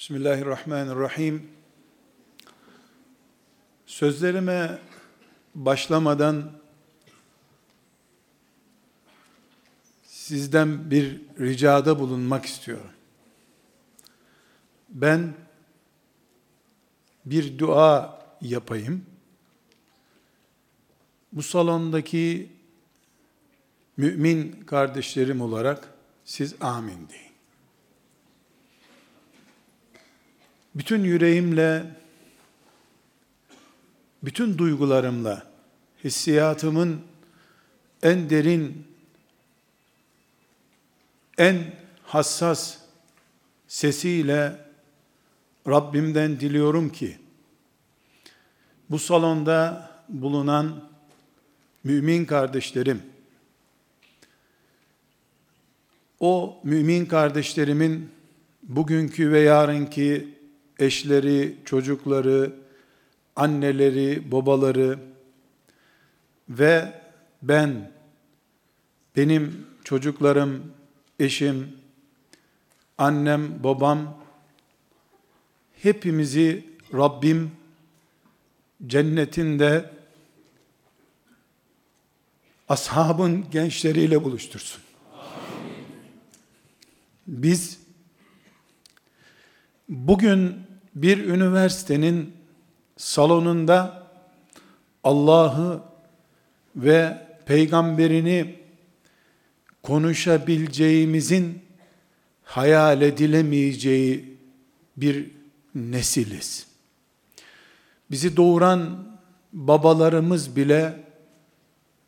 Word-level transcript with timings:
Bismillahirrahmanirrahim. 0.00 1.48
Sözlerime 3.86 4.78
başlamadan 5.54 6.52
sizden 10.02 10.90
bir 10.90 11.20
ricada 11.38 11.98
bulunmak 11.98 12.44
istiyorum. 12.44 12.90
Ben 14.88 15.34
bir 17.24 17.58
dua 17.58 18.22
yapayım. 18.40 19.06
Bu 21.32 21.42
salondaki 21.42 22.52
mümin 23.96 24.62
kardeşlerim 24.66 25.40
olarak 25.40 25.94
siz 26.24 26.54
amin 26.60 27.08
deyin. 27.08 27.29
Bütün 30.74 31.04
yüreğimle, 31.04 31.86
bütün 34.22 34.58
duygularımla, 34.58 35.50
hissiyatımın 36.04 37.00
en 38.02 38.30
derin, 38.30 38.86
en 41.38 41.74
hassas 42.04 42.78
sesiyle 43.68 44.56
Rabbimden 45.68 46.40
diliyorum 46.40 46.92
ki, 46.92 47.18
bu 48.90 48.98
salonda 48.98 49.90
bulunan 50.08 50.90
mümin 51.84 52.24
kardeşlerim, 52.24 53.02
o 56.20 56.60
mümin 56.64 57.06
kardeşlerimin 57.06 58.10
bugünkü 58.62 59.32
ve 59.32 59.40
yarınki 59.40 60.39
eşleri, 60.80 61.56
çocukları, 61.64 62.52
anneleri, 63.36 64.32
babaları 64.32 64.98
ve 66.48 67.00
ben, 67.42 67.92
benim 69.16 69.66
çocuklarım, 69.84 70.72
eşim, 71.18 71.76
annem, 72.98 73.64
babam, 73.64 74.24
hepimizi 75.82 76.66
Rabbim 76.94 77.50
cennetinde 78.86 79.90
ashabın 82.68 83.50
gençleriyle 83.50 84.24
buluştursun. 84.24 84.82
Biz 87.26 87.78
bugün 89.88 90.69
bir 90.94 91.24
üniversitenin 91.24 92.34
salonunda 92.96 94.06
Allah'ı 95.04 95.82
ve 96.76 97.26
peygamberini 97.46 98.56
konuşabileceğimizin 99.82 101.62
hayal 102.44 103.02
edilemeyeceği 103.02 104.38
bir 104.96 105.30
nesiliz. 105.74 106.66
Bizi 108.10 108.36
doğuran 108.36 109.08
babalarımız 109.52 110.56
bile 110.56 111.00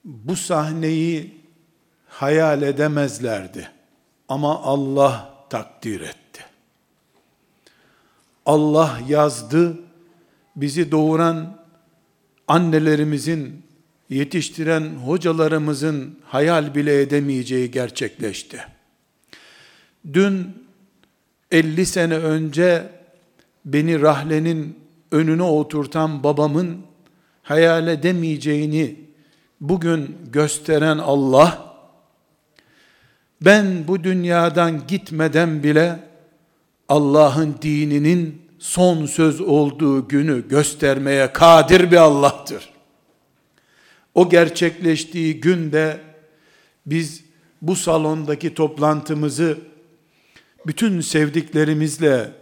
bu 0.04 0.36
sahneyi 0.36 1.40
hayal 2.08 2.62
edemezlerdi. 2.62 3.70
Ama 4.28 4.62
Allah 4.62 5.46
takdir 5.50 6.00
etti. 6.00 6.21
Allah 8.46 8.98
yazdı, 9.08 9.78
bizi 10.56 10.90
doğuran 10.90 11.58
annelerimizin, 12.48 13.62
yetiştiren 14.10 14.82
hocalarımızın 14.82 16.18
hayal 16.24 16.74
bile 16.74 17.00
edemeyeceği 17.00 17.70
gerçekleşti. 17.70 18.64
Dün 20.12 20.66
50 21.50 21.86
sene 21.86 22.14
önce 22.14 22.88
beni 23.64 24.00
rahlenin 24.00 24.78
önüne 25.10 25.42
oturtan 25.42 26.22
babamın 26.22 26.78
hayal 27.42 27.88
edemeyeceğini 27.88 28.96
bugün 29.60 30.16
gösteren 30.32 30.98
Allah, 30.98 31.74
ben 33.40 33.88
bu 33.88 34.04
dünyadan 34.04 34.86
gitmeden 34.86 35.62
bile 35.62 36.11
Allah'ın 36.92 37.54
dininin 37.62 38.42
son 38.58 39.06
söz 39.06 39.40
olduğu 39.40 40.08
günü 40.08 40.48
göstermeye 40.48 41.32
kadir 41.32 41.90
bir 41.90 41.96
Allah'tır. 41.96 42.68
O 44.14 44.28
gerçekleştiği 44.28 45.40
günde 45.40 46.00
biz 46.86 47.24
bu 47.62 47.76
salondaki 47.76 48.54
toplantımızı 48.54 49.58
bütün 50.66 51.00
sevdiklerimizle, 51.00 52.32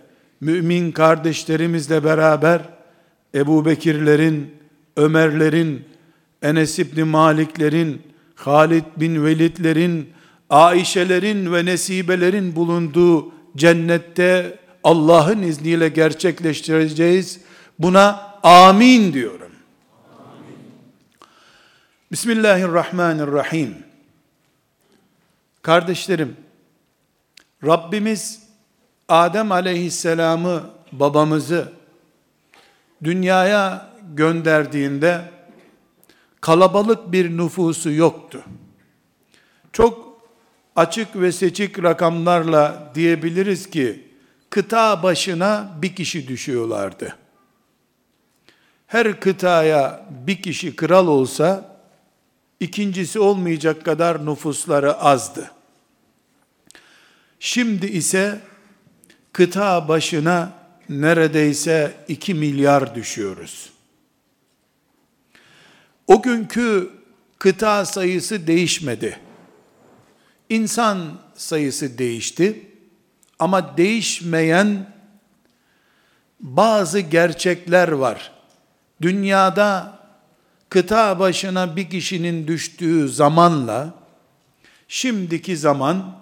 mümin 0.41 0.93
kardeşlerimizle 0.93 2.05
beraber 2.05 2.63
Ebu 3.35 3.65
Bekirlerin, 3.65 4.55
Ömerlerin, 4.97 5.85
Enes 6.43 6.79
İbni 6.79 7.05
Maliklerin, 7.05 8.03
Halid 8.35 8.85
bin 8.97 9.25
Velidlerin, 9.25 10.09
Aişelerin 10.51 11.53
ve 11.53 11.65
Nesibelerin 11.65 12.57
bulunduğu 12.57 13.40
cennette 13.57 14.59
Allah'ın 14.85 15.43
izniyle 15.43 15.89
gerçekleştireceğiz. 15.89 17.41
Buna 17.79 18.37
amin 18.43 19.13
diyorum. 19.13 19.53
Amin. 20.19 20.59
Bismillahirrahmanirrahim. 22.13 23.77
Kardeşlerim, 25.63 26.37
Rabbimiz 27.65 28.43
Adem 29.09 29.53
aleyhisselamı 29.53 30.71
babamızı 30.93 31.73
dünyaya 33.05 33.91
gönderdiğinde 34.15 35.21
kalabalık 36.41 37.13
bir 37.13 37.37
nüfusu 37.37 37.91
yoktu. 37.91 38.43
Çok 39.73 40.10
açık 40.77 41.17
ve 41.17 41.33
seçik 41.33 41.83
rakamlarla 41.83 42.93
diyebiliriz 42.95 43.71
ki 43.71 44.05
kıta 44.51 45.03
başına 45.03 45.71
bir 45.83 45.95
kişi 45.95 46.29
düşüyorlardı. 46.29 47.17
Her 48.87 49.21
kıtaya 49.21 50.07
bir 50.27 50.43
kişi 50.43 50.77
kral 50.77 51.07
olsa 51.07 51.77
ikincisi 52.61 53.21
olmayacak 53.21 53.85
kadar 53.85 54.27
nüfusları 54.27 54.95
azdı. 54.95 55.51
Şimdi 57.41 57.87
ise 57.87 58.41
kıta 59.33 59.89
başına 59.89 60.53
neredeyse 60.89 61.95
2 62.09 62.35
milyar 62.35 62.95
düşüyoruz. 62.95 63.71
O 66.07 66.23
günkü 66.23 66.91
kıta 67.39 67.85
sayısı 67.85 68.47
değişmedi. 68.47 69.21
İnsan 70.51 70.99
sayısı 71.35 71.99
değişti. 71.99 72.67
Ama 73.39 73.77
değişmeyen 73.77 74.95
bazı 76.41 77.01
gerçekler 77.01 77.89
var. 77.89 78.33
Dünyada 79.03 79.99
kıta 80.69 81.19
başına 81.19 81.77
bir 81.77 81.91
kişinin 81.91 82.47
düştüğü 82.47 83.09
zamanla 83.09 83.95
şimdiki 84.89 85.57
zaman 85.57 86.17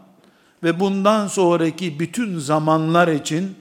ve 0.63 0.81
bundan 0.81 1.29
sonraki 1.29 1.99
bütün 1.99 2.39
zamanlar 2.39 3.09
için 3.09 3.57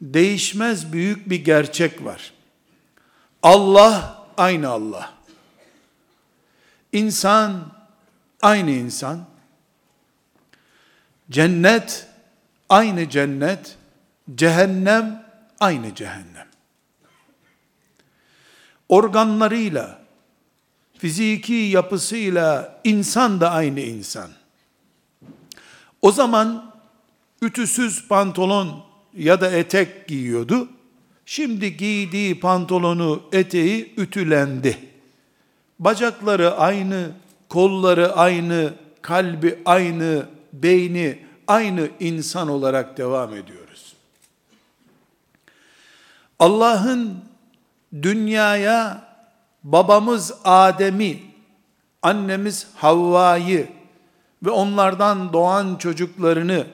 değişmez 0.00 0.92
büyük 0.92 1.30
bir 1.30 1.44
gerçek 1.44 2.04
var. 2.04 2.32
Allah 3.42 4.24
aynı 4.36 4.68
Allah. 4.68 5.12
İnsan 6.92 7.72
aynı 8.42 8.70
insan. 8.70 9.29
Cennet 11.30 12.06
aynı 12.68 13.08
cennet, 13.08 13.76
cehennem 14.34 15.24
aynı 15.60 15.94
cehennem. 15.94 16.46
Organlarıyla, 18.88 19.98
fiziki 20.98 21.52
yapısıyla 21.52 22.80
insan 22.84 23.40
da 23.40 23.50
aynı 23.50 23.80
insan. 23.80 24.30
O 26.02 26.12
zaman 26.12 26.72
ütüsüz 27.42 28.08
pantolon 28.08 28.84
ya 29.16 29.40
da 29.40 29.50
etek 29.50 30.08
giyiyordu. 30.08 30.68
Şimdi 31.26 31.76
giydiği 31.76 32.40
pantolonu, 32.40 33.22
eteği 33.32 33.94
ütülendi. 33.96 34.78
Bacakları 35.78 36.56
aynı, 36.56 37.10
kolları 37.48 38.16
aynı, 38.16 38.74
kalbi 39.02 39.58
aynı, 39.64 40.26
beyni 40.52 41.18
aynı 41.46 41.88
insan 42.00 42.48
olarak 42.48 42.98
devam 42.98 43.34
ediyoruz. 43.34 43.94
Allah'ın 46.38 47.24
dünyaya 48.02 49.04
babamız 49.64 50.32
Adem'i, 50.44 51.22
annemiz 52.02 52.66
Havva'yı 52.76 53.68
ve 54.44 54.50
onlardan 54.50 55.32
doğan 55.32 55.76
çocuklarını 55.76 56.66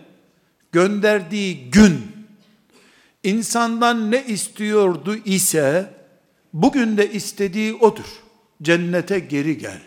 gönderdiği 0.73 1.71
gün 1.71 2.17
insandan 3.23 4.11
ne 4.11 4.25
istiyordu 4.25 5.17
ise 5.25 5.95
bugün 6.53 6.97
de 6.97 7.13
istediği 7.13 7.75
odur. 7.75 8.23
Cennete 8.63 9.19
geri 9.19 9.59
gel. 9.59 9.81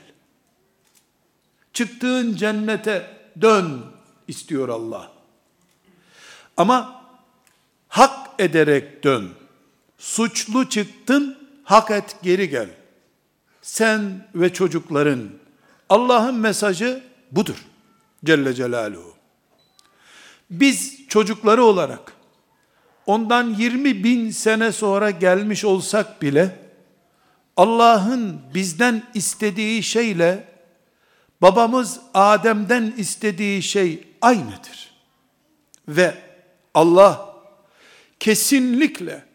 Çıktığın 1.73 2.35
cennete 2.35 3.18
dön 3.41 3.81
istiyor 4.27 4.69
Allah. 4.69 5.11
Ama 6.57 7.05
hak 7.87 8.29
ederek 8.39 9.03
dön. 9.03 9.29
Suçlu 9.97 10.69
çıktın, 10.69 11.37
hak 11.63 11.91
et 11.91 12.15
geri 12.23 12.49
gel. 12.49 12.69
Sen 13.61 14.27
ve 14.35 14.53
çocukların 14.53 15.29
Allah'ın 15.89 16.35
mesajı 16.35 17.03
budur. 17.31 17.65
Celle 18.25 18.53
Celaluhu. 18.53 19.13
Biz 20.49 21.07
çocukları 21.07 21.63
olarak 21.63 22.13
ondan 23.05 23.53
20 23.53 24.03
bin 24.03 24.31
sene 24.31 24.71
sonra 24.71 25.09
gelmiş 25.09 25.65
olsak 25.65 26.21
bile 26.21 26.59
Allah'ın 27.57 28.41
bizden 28.53 29.03
istediği 29.13 29.83
şeyle 29.83 30.47
babamız 31.41 31.99
Adem'den 32.13 32.93
istediği 32.97 33.63
şey 33.63 34.03
aynıdır. 34.21 34.91
Ve 35.87 36.13
Allah 36.73 37.35
kesinlikle 38.19 39.25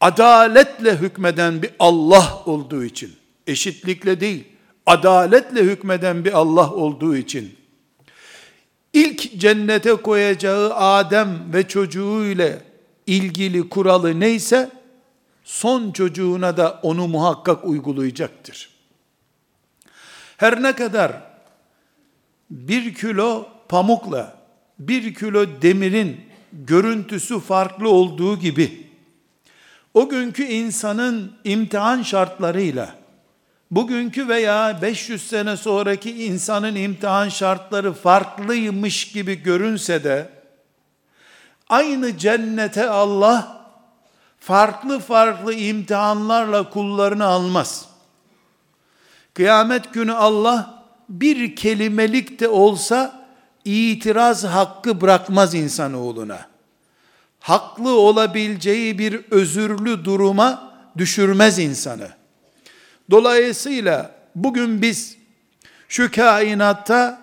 adaletle 0.00 0.96
hükmeden 0.96 1.62
bir 1.62 1.70
Allah 1.78 2.42
olduğu 2.46 2.84
için, 2.84 3.16
eşitlikle 3.46 4.20
değil, 4.20 4.44
adaletle 4.86 5.62
hükmeden 5.62 6.24
bir 6.24 6.32
Allah 6.32 6.72
olduğu 6.72 7.16
için, 7.16 7.56
ilk 8.92 9.40
cennete 9.40 9.94
koyacağı 9.94 10.74
Adem 10.74 11.52
ve 11.52 11.68
çocuğu 11.68 12.24
ile 12.24 12.62
ilgili 13.06 13.68
kuralı 13.68 14.20
neyse, 14.20 14.70
son 15.44 15.92
çocuğuna 15.92 16.56
da 16.56 16.80
onu 16.82 17.08
muhakkak 17.08 17.64
uygulayacaktır. 17.64 18.67
Her 20.38 20.62
ne 20.62 20.72
kadar 20.72 21.12
bir 22.50 22.94
kilo 22.94 23.48
pamukla 23.68 24.34
bir 24.78 25.14
kilo 25.14 25.62
demirin 25.62 26.20
görüntüsü 26.52 27.40
farklı 27.40 27.88
olduğu 27.88 28.38
gibi, 28.38 28.86
o 29.94 30.08
günkü 30.08 30.44
insanın 30.44 31.32
imtihan 31.44 32.02
şartlarıyla, 32.02 32.94
bugünkü 33.70 34.28
veya 34.28 34.78
500 34.82 35.28
sene 35.28 35.56
sonraki 35.56 36.24
insanın 36.24 36.74
imtihan 36.74 37.28
şartları 37.28 37.92
farklıymış 37.92 39.12
gibi 39.12 39.42
görünse 39.42 40.04
de, 40.04 40.30
aynı 41.68 42.18
cennete 42.18 42.90
Allah, 42.90 43.66
farklı 44.40 44.98
farklı 44.98 45.54
imtihanlarla 45.54 46.70
kullarını 46.70 47.24
almaz. 47.24 47.87
Kıyamet 49.38 49.94
günü 49.94 50.12
Allah, 50.12 50.84
bir 51.08 51.56
kelimelik 51.56 52.40
de 52.40 52.48
olsa, 52.48 53.26
itiraz 53.64 54.44
hakkı 54.44 55.00
bırakmaz 55.00 55.54
insanoğluna. 55.54 56.48
Haklı 57.40 57.90
olabileceği 57.90 58.98
bir 58.98 59.20
özürlü 59.30 60.04
duruma 60.04 60.72
düşürmez 60.96 61.58
insanı. 61.58 62.08
Dolayısıyla 63.10 64.10
bugün 64.34 64.82
biz 64.82 65.16
şu 65.88 66.10
kainatta 66.10 67.22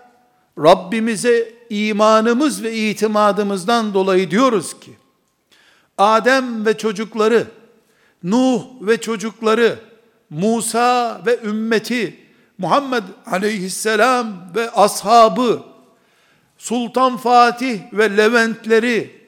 Rabbimize 0.60 1.54
imanımız 1.70 2.64
ve 2.64 2.76
itimadımızdan 2.76 3.94
dolayı 3.94 4.32
diyoruz 4.32 4.80
ki 4.80 4.92
Adem 5.98 6.66
ve 6.66 6.78
çocukları, 6.78 7.48
Nuh 8.24 8.62
ve 8.82 9.02
çocukları, 9.02 9.80
Musa 10.30 11.22
ve 11.26 11.40
ümmeti, 11.44 12.20
Muhammed 12.58 13.04
aleyhisselam 13.26 14.52
ve 14.56 14.72
ashabı 14.72 15.64
Sultan 16.58 17.18
Fatih 17.18 17.80
ve 17.94 18.18
Leventleri, 18.18 19.26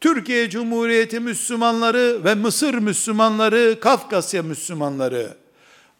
Türkiye 0.00 0.50
Cumhuriyeti 0.50 1.20
Müslümanları 1.20 2.24
ve 2.24 2.34
Mısır 2.34 2.74
Müslümanları, 2.74 3.80
Kafkasya 3.80 4.42
Müslümanları, 4.42 5.36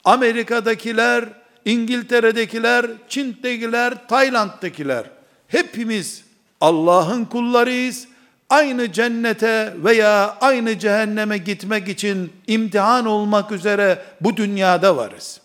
Amerika'dakiler, 0.04 1.24
İngiltere'dekiler, 1.64 2.86
Çin'dekiler, 3.08 4.08
Tayland'dakiler, 4.08 5.10
hepimiz 5.48 6.24
Allah'ın 6.60 7.24
kullarıyız. 7.24 8.08
Aynı 8.50 8.92
cennete 8.92 9.74
veya 9.84 10.38
aynı 10.40 10.78
cehenneme 10.78 11.38
gitmek 11.38 11.88
için 11.88 12.32
imtihan 12.46 13.06
olmak 13.06 13.52
üzere 13.52 14.02
bu 14.20 14.36
dünyada 14.36 14.96
varız. 14.96 15.40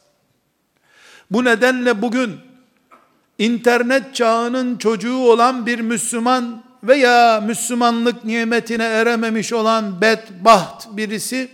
Bu 1.31 1.45
nedenle 1.45 2.01
bugün 2.01 2.39
internet 3.37 4.15
çağının 4.15 4.77
çocuğu 4.77 5.17
olan 5.17 5.65
bir 5.65 5.79
Müslüman 5.79 6.63
veya 6.83 7.41
Müslümanlık 7.41 8.25
nimetine 8.25 8.83
erememiş 8.85 9.53
olan 9.53 10.01
bedbaht 10.01 10.87
birisi, 10.91 11.51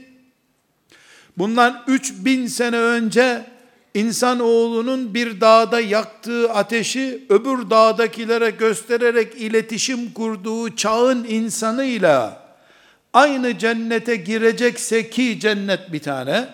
bundan 1.37 1.83
3000 1.87 2.47
sene 2.47 2.77
önce 2.77 3.45
insan 3.93 4.39
oğlunun 4.39 5.13
bir 5.13 5.41
dağda 5.41 5.79
yaktığı 5.79 6.53
ateşi 6.53 7.25
öbür 7.29 7.69
dağdakilere 7.69 8.49
göstererek 8.49 9.35
iletişim 9.35 10.13
kurduğu 10.13 10.75
çağın 10.75 11.23
insanıyla 11.23 12.43
aynı 13.13 13.57
cennete 13.57 14.15
girecekse 14.15 15.09
ki 15.09 15.39
cennet 15.39 15.93
bir 15.93 15.99
tane, 15.99 16.47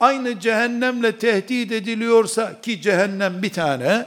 aynı 0.00 0.40
cehennemle 0.40 1.18
tehdit 1.18 1.72
ediliyorsa 1.72 2.60
ki 2.60 2.82
cehennem 2.82 3.42
bir 3.42 3.52
tane, 3.52 4.06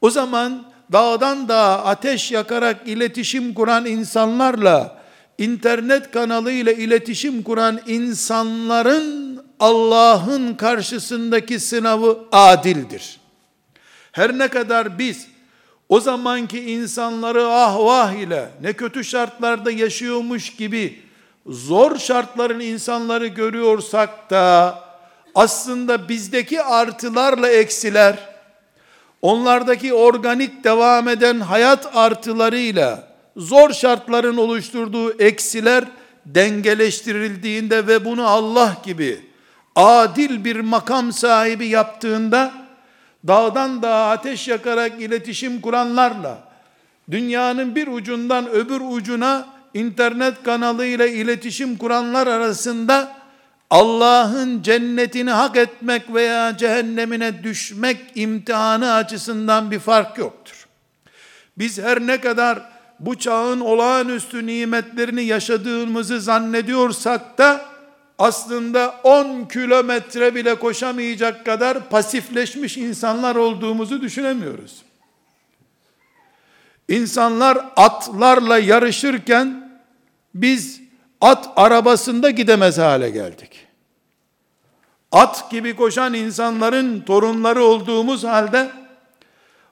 o 0.00 0.10
zaman 0.10 0.66
dağdan 0.92 1.48
dağa 1.48 1.84
ateş 1.84 2.32
yakarak 2.32 2.76
iletişim 2.88 3.54
kuran 3.54 3.86
insanlarla 3.86 4.98
internet 5.38 6.10
kanalıyla 6.10 6.72
iletişim 6.72 7.42
kuran 7.42 7.80
insanların 7.86 9.35
Allah'ın 9.60 10.54
karşısındaki 10.54 11.60
sınavı 11.60 12.18
adildir. 12.32 13.20
Her 14.12 14.38
ne 14.38 14.48
kadar 14.48 14.98
biz 14.98 15.26
o 15.88 16.00
zamanki 16.00 16.72
insanları 16.72 17.46
ahvah 17.48 18.12
ile 18.12 18.48
ne 18.62 18.72
kötü 18.72 19.04
şartlarda 19.04 19.70
yaşıyormuş 19.70 20.56
gibi 20.56 21.00
zor 21.46 21.98
şartların 21.98 22.60
insanları 22.60 23.26
görüyorsak 23.26 24.30
da 24.30 24.78
aslında 25.34 26.08
bizdeki 26.08 26.62
artılarla 26.62 27.48
eksiler 27.48 28.18
onlardaki 29.22 29.94
organik 29.94 30.64
devam 30.64 31.08
eden 31.08 31.40
hayat 31.40 31.96
artılarıyla 31.96 33.08
zor 33.36 33.72
şartların 33.72 34.36
oluşturduğu 34.36 35.22
eksiler 35.22 35.84
dengeleştirildiğinde 36.26 37.86
ve 37.86 38.04
bunu 38.04 38.26
Allah 38.26 38.76
gibi 38.84 39.25
adil 39.76 40.44
bir 40.44 40.60
makam 40.60 41.12
sahibi 41.12 41.66
yaptığında 41.66 42.52
dağdan 43.26 43.82
dağa 43.82 44.10
ateş 44.10 44.48
yakarak 44.48 45.00
iletişim 45.00 45.60
kuranlarla 45.60 46.38
dünyanın 47.10 47.74
bir 47.74 47.86
ucundan 47.86 48.48
öbür 48.48 48.80
ucuna 48.80 49.46
internet 49.74 50.42
kanalıyla 50.42 51.06
iletişim 51.06 51.76
kuranlar 51.76 52.26
arasında 52.26 53.16
Allah'ın 53.70 54.62
cennetini 54.62 55.30
hak 55.30 55.56
etmek 55.56 56.14
veya 56.14 56.56
cehennemine 56.56 57.42
düşmek 57.42 57.96
imtihanı 58.14 58.92
açısından 58.92 59.70
bir 59.70 59.78
fark 59.78 60.18
yoktur. 60.18 60.66
Biz 61.58 61.78
her 61.78 62.00
ne 62.00 62.20
kadar 62.20 62.62
bu 63.00 63.18
çağın 63.18 63.60
olağanüstü 63.60 64.46
nimetlerini 64.46 65.24
yaşadığımızı 65.24 66.20
zannediyorsak 66.20 67.38
da 67.38 67.75
aslında 68.18 69.00
10 69.04 69.44
kilometre 69.44 70.34
bile 70.34 70.54
koşamayacak 70.54 71.46
kadar 71.46 71.88
pasifleşmiş 71.88 72.76
insanlar 72.76 73.36
olduğumuzu 73.36 74.00
düşünemiyoruz. 74.00 74.82
İnsanlar 76.88 77.58
atlarla 77.76 78.58
yarışırken 78.58 79.78
biz 80.34 80.80
at 81.20 81.48
arabasında 81.56 82.30
gidemez 82.30 82.78
hale 82.78 83.10
geldik. 83.10 83.66
At 85.12 85.50
gibi 85.50 85.76
koşan 85.76 86.14
insanların 86.14 87.00
torunları 87.00 87.64
olduğumuz 87.64 88.24
halde 88.24 88.70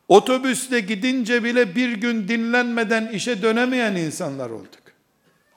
otobüste 0.09 0.81
gidince 0.81 1.45
bile 1.45 1.75
bir 1.75 1.93
gün 1.93 2.29
dinlenmeden 2.29 3.07
işe 3.07 3.43
dönemeyen 3.43 3.95
insanlar 3.95 4.51
olduk. 4.51 4.83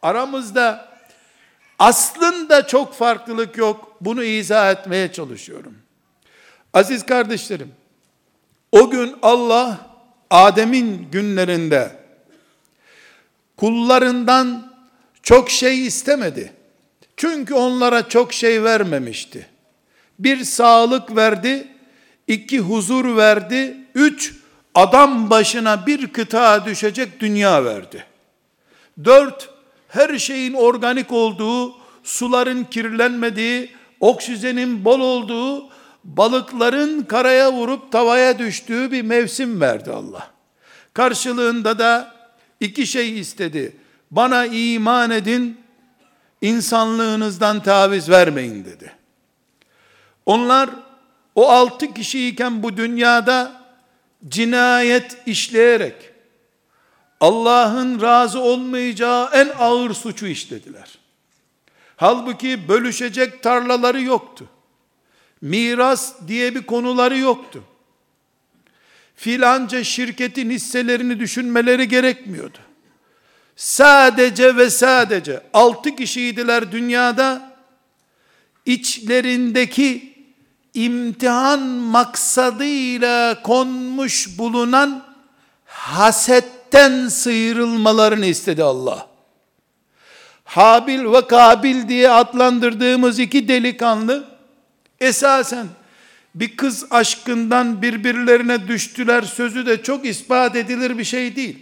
Aramızda 0.02 0.87
Aslında 1.80 2.68
çok 2.68 2.94
farklılık 2.94 3.58
yok. 3.58 3.98
Bunu 4.02 4.24
izah 4.24 4.72
etmeye 4.72 5.12
çalışıyorum. 5.12 5.76
Aziz 6.74 7.06
kardeşlerim, 7.06 7.72
o 8.72 8.90
gün 8.90 9.16
Allah 9.22 9.78
Adem'in 10.30 11.08
günlerinde 11.12 11.92
kullarından 13.58 14.74
çok 15.24 15.50
şey 15.50 15.88
istemedi. 15.88 16.54
Çünkü 17.18 17.54
onlara 17.54 18.10
çok 18.10 18.34
şey 18.34 18.64
vermemişti. 18.64 19.48
Bir 20.20 20.44
sağlık 20.44 21.16
verdi, 21.16 21.68
iki 22.28 22.60
huzur 22.60 23.18
verdi, 23.18 23.78
üç 23.96 24.36
adam 24.76 25.30
başına 25.30 25.88
bir 25.88 26.08
kıta 26.08 26.66
düşecek 26.66 27.20
dünya 27.20 27.66
verdi. 27.66 28.06
Dört, 29.04 29.50
her 29.88 30.18
şeyin 30.18 30.54
organik 30.54 31.12
olduğu, 31.12 31.76
suların 32.04 32.64
kirlenmediği, 32.64 33.72
oksijenin 34.00 34.86
bol 34.86 35.00
olduğu, 35.00 35.70
balıkların 36.04 37.04
karaya 37.04 37.54
vurup 37.54 37.92
tavaya 37.92 38.40
düştüğü 38.40 38.92
bir 38.92 39.02
mevsim 39.02 39.62
verdi 39.62 39.92
Allah. 39.92 40.32
Karşılığında 40.94 41.80
da 41.80 42.16
iki 42.60 42.88
şey 42.88 43.20
istedi. 43.20 43.76
Bana 44.12 44.46
iman 44.46 45.12
edin, 45.12 45.58
insanlığınızdan 46.42 47.64
taviz 47.64 48.10
vermeyin 48.10 48.66
dedi. 48.66 48.92
Onlar 50.26 50.70
o 51.36 51.50
altı 51.50 51.94
kişiyken 51.94 52.64
bu 52.64 52.78
dünyada 52.78 53.62
cinayet 54.28 55.18
işleyerek 55.26 55.96
Allah'ın 57.22 58.02
razı 58.02 58.40
olmayacağı 58.40 59.30
en 59.34 59.50
ağır 59.60 59.94
suçu 59.94 60.28
işlediler. 60.28 60.98
Halbuki 61.96 62.68
bölüşecek 62.68 63.44
tarlaları 63.44 64.02
yoktu. 64.02 64.50
Miras 65.42 66.14
diye 66.28 66.56
bir 66.56 66.62
konuları 66.62 67.18
yoktu. 67.18 67.64
Filanca 69.16 69.84
şirketin 69.84 70.50
hisselerini 70.50 71.20
düşünmeleri 71.20 71.88
gerekmiyordu. 71.88 72.58
Sadece 73.56 74.56
ve 74.56 74.70
sadece 74.70 75.44
altı 75.54 75.96
kişiydiler 75.96 76.72
dünyada. 76.72 77.58
İçlerindeki 78.66 80.18
imtihan 80.74 81.60
maksadıyla 81.70 83.42
konmuş 83.42 84.38
bulunan 84.38 85.06
hasetten 86.74 87.08
sıyrılmalarını 87.08 88.26
istedi 88.26 88.64
Allah. 88.64 89.08
Habil 90.44 91.14
ve 91.14 91.28
Kabil 91.28 91.88
diye 91.90 92.10
adlandırdığımız 92.10 93.20
iki 93.20 93.48
delikanlı 93.48 94.28
esasen 95.00 95.68
bir 96.36 96.58
kız 96.58 96.86
aşkından 96.90 97.82
birbirlerine 97.82 98.68
düştüler 98.68 99.22
sözü 99.22 99.66
de 99.66 99.84
çok 99.84 100.06
ispat 100.06 100.56
edilir 100.56 100.98
bir 100.98 101.04
şey 101.04 101.36
değil. 101.36 101.60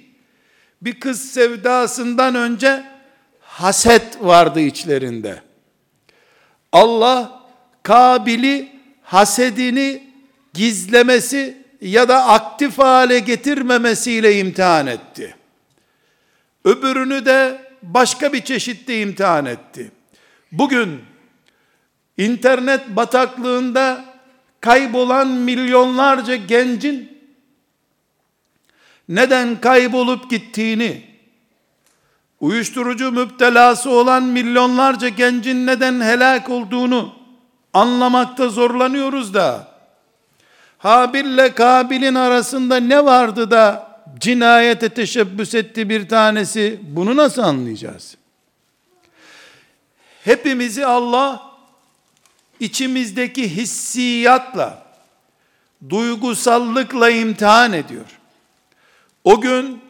Bir 0.81 1.00
kız 1.00 1.31
sevdasından 1.31 2.35
önce 2.35 2.83
haset 3.39 4.24
vardı 4.24 4.59
içlerinde. 4.59 5.41
Allah 6.71 7.41
Kabil'i 7.83 8.71
hasedini 9.03 10.03
gizlemesi 10.53 11.64
ya 11.86 12.10
da 12.10 12.25
aktif 12.25 12.77
hale 12.77 13.20
getirmemesiyle 13.20 14.39
imtihan 14.39 14.88
etti. 14.88 15.36
Öbürünü 16.63 17.25
de 17.25 17.62
başka 17.84 18.34
bir 18.34 18.42
çeşitte 18.42 19.01
imtihan 19.01 19.46
etti. 19.46 19.92
Bugün 20.51 21.01
internet 22.18 22.89
bataklığında 22.96 24.06
kaybolan 24.62 25.27
milyonlarca 25.27 26.36
gencin 26.36 27.18
neden 29.10 29.62
kaybolup 29.62 30.30
gittiğini, 30.30 31.06
uyuşturucu 32.39 33.12
müptelası 33.12 33.89
olan 33.89 34.24
milyonlarca 34.24 35.10
gencin 35.10 35.68
neden 35.68 36.01
helak 36.01 36.50
olduğunu 36.50 37.15
anlamakta 37.74 38.50
zorlanıyoruz 38.50 39.34
da, 39.34 39.75
Habil 40.77 41.25
ile 41.25 41.53
Kabil'in 41.53 42.15
arasında 42.15 42.75
ne 42.75 43.05
vardı 43.05 43.51
da 43.51 43.96
cinayete 44.20 44.89
teşebbüs 44.89 45.55
etti 45.55 45.89
bir 45.89 46.10
tanesi, 46.10 46.79
bunu 46.82 47.15
nasıl 47.15 47.41
anlayacağız? 47.41 48.17
Hepimizi 50.24 50.86
Allah 50.86 51.51
içimizdeki 52.60 53.55
hissiyatla, 53.55 54.86
duygusallıkla 55.89 57.10
imtihan 57.10 57.74
ediyor. 57.74 58.20
O 59.24 59.41
gün 59.41 59.82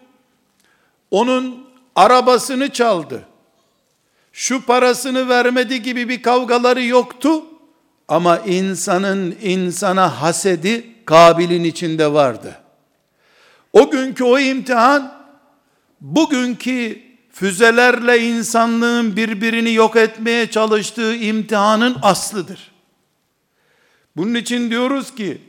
onun 1.12 1.68
arabasını 1.96 2.70
çaldı. 2.70 3.28
Şu 4.34 4.66
parasını 4.66 5.30
vermedi 5.30 5.82
gibi 5.82 6.10
bir 6.10 6.22
kavgaları 6.22 6.84
yoktu. 6.84 7.44
Ama 8.08 8.38
insanın 8.38 9.36
insana 9.42 10.22
hasedi 10.22 10.86
Kabil'in 11.06 11.64
içinde 11.64 12.14
vardı. 12.14 12.56
O 13.74 13.92
günkü 13.92 14.24
o 14.24 14.40
imtihan 14.40 15.14
bugünkü 16.02 17.00
füzelerle 17.32 18.20
insanlığın 18.20 19.16
birbirini 19.16 19.74
yok 19.74 19.96
etmeye 19.96 20.52
çalıştığı 20.52 21.16
imtihanın 21.16 21.98
aslıdır. 22.02 22.72
Bunun 24.16 24.36
için 24.36 24.70
diyoruz 24.70 25.16
ki 25.16 25.42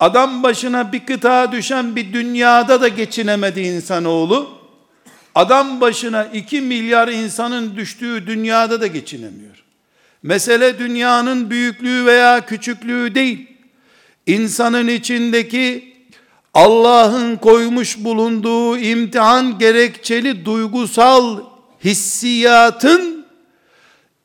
adam 0.00 0.42
başına 0.42 0.92
bir 0.92 1.06
kıta 1.06 1.52
düşen 1.52 1.96
bir 1.96 2.12
dünyada 2.12 2.80
da 2.80 2.88
geçinemedi 2.88 3.60
insanoğlu. 3.60 4.50
Adam 5.34 5.80
başına 5.80 6.24
iki 6.24 6.60
milyar 6.60 7.08
insanın 7.08 7.76
düştüğü 7.76 8.26
dünyada 8.26 8.80
da 8.80 8.86
geçinemiyor. 8.86 9.63
Mesele 10.24 10.78
dünyanın 10.78 11.50
büyüklüğü 11.50 12.06
veya 12.06 12.46
küçüklüğü 12.46 13.14
değil. 13.14 13.48
İnsanın 14.26 14.88
içindeki 14.88 15.94
Allah'ın 16.54 17.36
koymuş 17.36 18.04
bulunduğu 18.04 18.78
imtihan 18.78 19.58
gerekçeli 19.58 20.44
duygusal 20.44 21.40
hissiyatın 21.84 23.26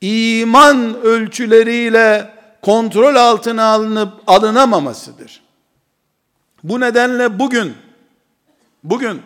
iman 0.02 1.02
ölçüleriyle 1.02 2.34
kontrol 2.62 3.16
altına 3.16 3.64
alınıp 3.64 4.14
alınamamasıdır. 4.28 5.42
Bu 6.64 6.80
nedenle 6.80 7.40
bugün 7.40 7.74
bugün 8.84 9.22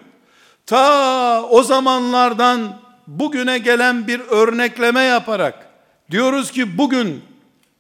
ta 0.66 1.44
o 1.44 1.64
zamanlardan 1.64 2.80
bugüne 3.08 3.58
gelen 3.58 4.08
bir 4.08 4.20
örnekleme 4.20 5.02
yaparak 5.02 5.73
diyoruz 6.14 6.52
ki 6.52 6.78
bugün 6.78 7.22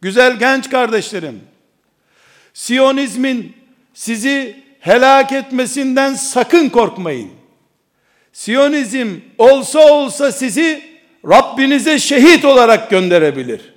güzel 0.01 0.39
genç 0.39 0.69
kardeşlerim 0.69 1.41
Siyonizmin 2.53 3.57
sizi 3.93 4.63
helak 4.79 5.31
etmesinden 5.31 6.13
sakın 6.13 6.69
korkmayın. 6.69 7.31
Siyonizm 8.33 9.19
olsa 9.37 9.93
olsa 9.93 10.31
sizi 10.31 10.83
Rabbinize 11.29 11.99
şehit 11.99 12.45
olarak 12.45 12.89
gönderebilir. 12.89 13.73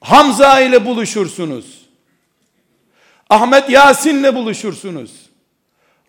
Hamza 0.00 0.60
ile 0.60 0.86
buluşursunuz. 0.86 1.86
Ahmet 3.30 3.70
Yasin'le 3.70 4.34
buluşursunuz. 4.34 5.10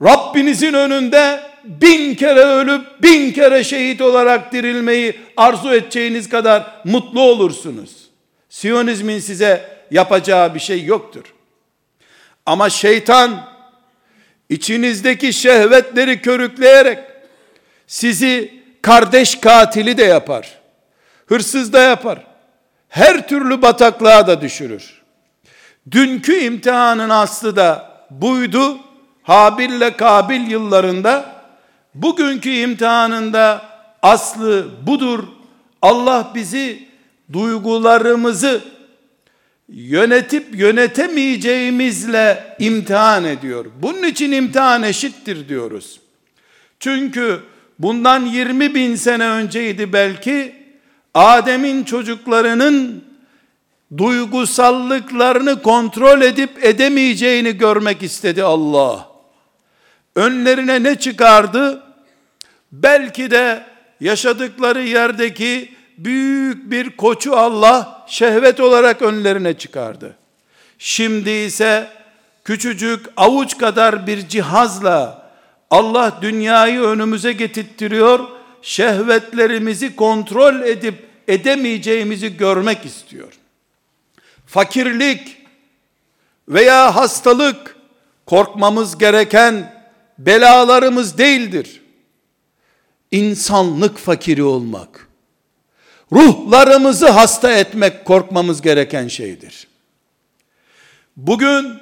Rabbinizin 0.01 0.73
önünde 0.73 1.41
bin 1.65 2.15
kere 2.15 2.43
ölüp 2.43 3.03
bin 3.03 3.31
kere 3.31 3.63
şehit 3.63 4.01
olarak 4.01 4.53
dirilmeyi 4.53 5.19
arzu 5.37 5.73
edeceğiniz 5.73 6.29
kadar 6.29 6.81
mutlu 6.85 7.21
olursunuz. 7.21 8.09
Siyonizmin 8.49 9.19
size 9.19 9.69
yapacağı 9.91 10.55
bir 10.55 10.59
şey 10.59 10.83
yoktur. 10.83 11.23
Ama 12.45 12.69
şeytan 12.69 13.47
içinizdeki 14.49 15.33
şehvetleri 15.33 16.21
körükleyerek 16.21 16.99
sizi 17.87 18.53
kardeş 18.81 19.35
katili 19.35 19.97
de 19.97 20.03
yapar. 20.03 20.59
Hırsız 21.25 21.73
da 21.73 21.81
yapar. 21.81 22.23
Her 22.89 23.27
türlü 23.27 23.61
bataklığa 23.61 24.27
da 24.27 24.41
düşürür. 24.41 25.01
Dünkü 25.91 26.37
imtihanın 26.37 27.09
aslı 27.09 27.55
da 27.55 27.91
buydu. 28.09 28.77
Habil 29.23 29.69
ile 29.69 29.97
Kabil 29.97 30.51
yıllarında 30.51 31.34
bugünkü 31.95 32.49
imtihanında 32.49 33.65
aslı 34.01 34.67
budur. 34.87 35.23
Allah 35.81 36.31
bizi 36.35 36.87
duygularımızı 37.33 38.61
yönetip 39.69 40.55
yönetemeyeceğimizle 40.55 42.55
imtihan 42.59 43.25
ediyor. 43.25 43.65
Bunun 43.81 44.03
için 44.03 44.31
imtihan 44.31 44.83
eşittir 44.83 45.49
diyoruz. 45.49 45.99
Çünkü 46.79 47.39
bundan 47.79 48.25
20 48.25 48.75
bin 48.75 48.95
sene 48.95 49.29
önceydi 49.29 49.93
belki 49.93 50.55
Adem'in 51.13 51.83
çocuklarının 51.83 53.03
duygusallıklarını 53.97 55.61
kontrol 55.61 56.21
edip 56.21 56.65
edemeyeceğini 56.65 57.57
görmek 57.57 58.03
istedi 58.03 58.43
Allah. 58.43 59.09
Önlerine 60.15 60.83
ne 60.83 60.95
çıkardı? 60.95 61.84
Belki 62.83 63.31
de 63.31 63.63
yaşadıkları 63.99 64.83
yerdeki 64.83 65.75
büyük 65.97 66.71
bir 66.71 66.89
koçu 66.97 67.35
Allah 67.37 68.05
şehvet 68.07 68.59
olarak 68.59 69.01
önlerine 69.01 69.53
çıkardı. 69.53 70.15
Şimdi 70.79 71.29
ise 71.29 71.87
küçücük 72.43 73.05
avuç 73.17 73.57
kadar 73.57 74.07
bir 74.07 74.27
cihazla 74.27 75.29
Allah 75.71 76.17
dünyayı 76.21 76.81
önümüze 76.81 77.33
getirtiyor. 77.33 78.19
Şehvetlerimizi 78.61 79.95
kontrol 79.95 80.61
edip 80.61 81.07
edemeyeceğimizi 81.27 82.37
görmek 82.37 82.85
istiyor. 82.85 83.33
Fakirlik 84.45 85.37
veya 86.49 86.95
hastalık 86.95 87.75
korkmamız 88.25 88.97
gereken 88.97 89.85
belalarımız 90.17 91.17
değildir. 91.17 91.81
İnsanlık 93.15 93.97
fakiri 93.97 94.43
olmak, 94.43 95.07
ruhlarımızı 96.11 97.09
hasta 97.09 97.51
etmek 97.51 98.05
korkmamız 98.05 98.61
gereken 98.61 99.07
şeydir. 99.07 99.67
Bugün 101.17 101.73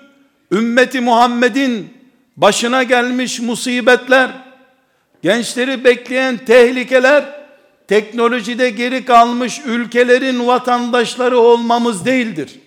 ümmeti 0.51 1.01
Muhammed'in 1.01 1.93
başına 2.37 2.83
gelmiş 2.83 3.39
musibetler, 3.39 4.31
gençleri 5.21 5.83
bekleyen 5.83 6.37
tehlikeler, 6.37 7.25
teknolojide 7.87 8.69
geri 8.69 9.05
kalmış 9.05 9.61
ülkelerin 9.65 10.47
vatandaşları 10.47 11.37
olmamız 11.39 12.05
değildir. 12.05 12.59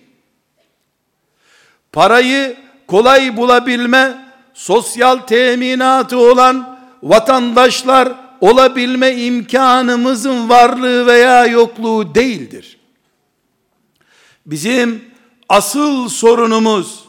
Parayı 1.91 2.55
kolay 2.87 3.37
bulabilme, 3.37 4.17
sosyal 4.53 5.17
teminatı 5.17 6.17
olan 6.17 6.79
vatandaşlar 7.03 8.26
olabilme 8.41 9.15
imkanımızın 9.15 10.49
varlığı 10.49 11.05
veya 11.07 11.45
yokluğu 11.45 12.15
değildir. 12.15 12.77
Bizim 14.45 15.01
asıl 15.49 16.09
sorunumuz 16.09 17.07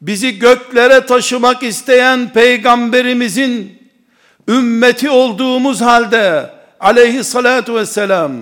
bizi 0.00 0.38
göklere 0.38 1.06
taşımak 1.06 1.62
isteyen 1.62 2.32
peygamberimizin 2.32 3.78
ümmeti 4.48 5.10
olduğumuz 5.10 5.80
halde 5.80 6.50
aleyhissalatu 6.80 7.74
vesselam 7.74 8.32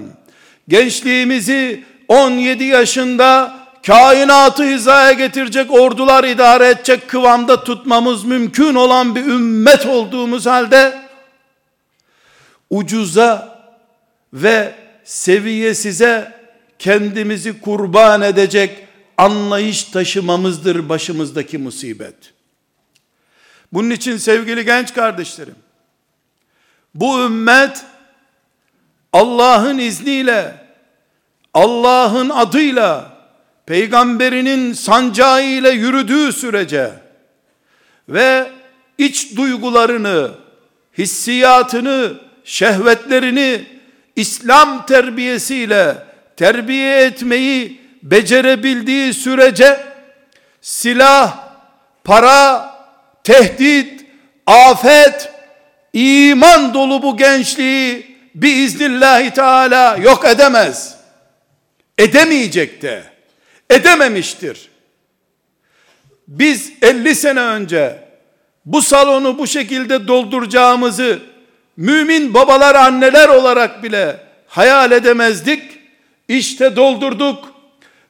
gençliğimizi 0.69 1.85
17 2.09 2.65
yaşında 2.65 3.59
kainatı 3.87 4.63
hizaya 4.63 5.13
getirecek 5.13 5.71
ordular 5.71 6.25
idare 6.25 6.69
edecek 6.69 7.09
kıvamda 7.09 7.65
tutmamız 7.65 8.25
mümkün 8.25 8.75
olan 8.75 9.15
bir 9.15 9.25
ümmet 9.25 9.87
olduğumuz 9.87 10.47
halde 10.47 11.08
ucuza 12.71 13.59
ve 14.33 14.75
seviyesize 15.05 16.33
kendimizi 16.79 17.61
kurban 17.61 18.23
edecek 18.23 18.87
anlayış 19.17 19.85
taşımamızdır 19.85 20.89
başımızdaki 20.89 21.59
musibet. 21.59 22.15
Bunun 23.73 23.91
için 23.91 24.17
sevgili 24.17 24.65
genç 24.65 24.95
kardeşlerim, 24.95 25.55
bu 26.95 27.21
ümmet 27.21 27.85
Allah'ın 29.13 29.79
izniyle, 29.79 30.55
Allah'ın 31.55 32.29
adıyla, 32.29 33.19
peygamberinin 33.67 34.73
sancağı 34.73 35.45
ile 35.45 35.71
yürüdüğü 35.71 36.33
sürece 36.33 36.93
ve 38.09 38.51
iç 38.99 39.37
duygularını, 39.37 40.31
hissiyatını, 40.99 42.28
şehvetlerini 42.49 43.65
İslam 44.17 44.87
terbiyesiyle 44.87 45.95
terbiye 46.37 47.05
etmeyi 47.05 47.81
becerebildiği 48.03 49.15
sürece 49.15 49.81
silah, 50.61 51.39
para, 52.05 52.71
tehdit, 53.25 54.07
afet, 54.47 55.33
iman 55.93 56.75
dolu 56.75 57.03
bu 57.03 57.17
gençliği 57.17 58.17
biiznillahü 58.35 59.31
teala 59.31 59.97
yok 59.97 60.25
edemez. 60.25 60.97
Edemeyecek 61.99 62.83
de. 62.83 63.03
Edememiştir. 63.71 64.69
Biz 66.29 66.73
50 66.83 67.15
sene 67.15 67.41
önce 67.41 68.09
bu 68.65 68.83
salonu 68.83 69.39
bu 69.39 69.47
şekilde 69.47 70.09
dolduracağımızı 70.09 71.28
mümin 71.79 72.35
babalar 72.35 72.75
anneler 72.75 73.29
olarak 73.29 73.83
bile 73.83 74.21
hayal 74.47 74.93
edemezdik. 74.93 75.63
İşte 76.29 76.77
doldurduk. 76.77 77.53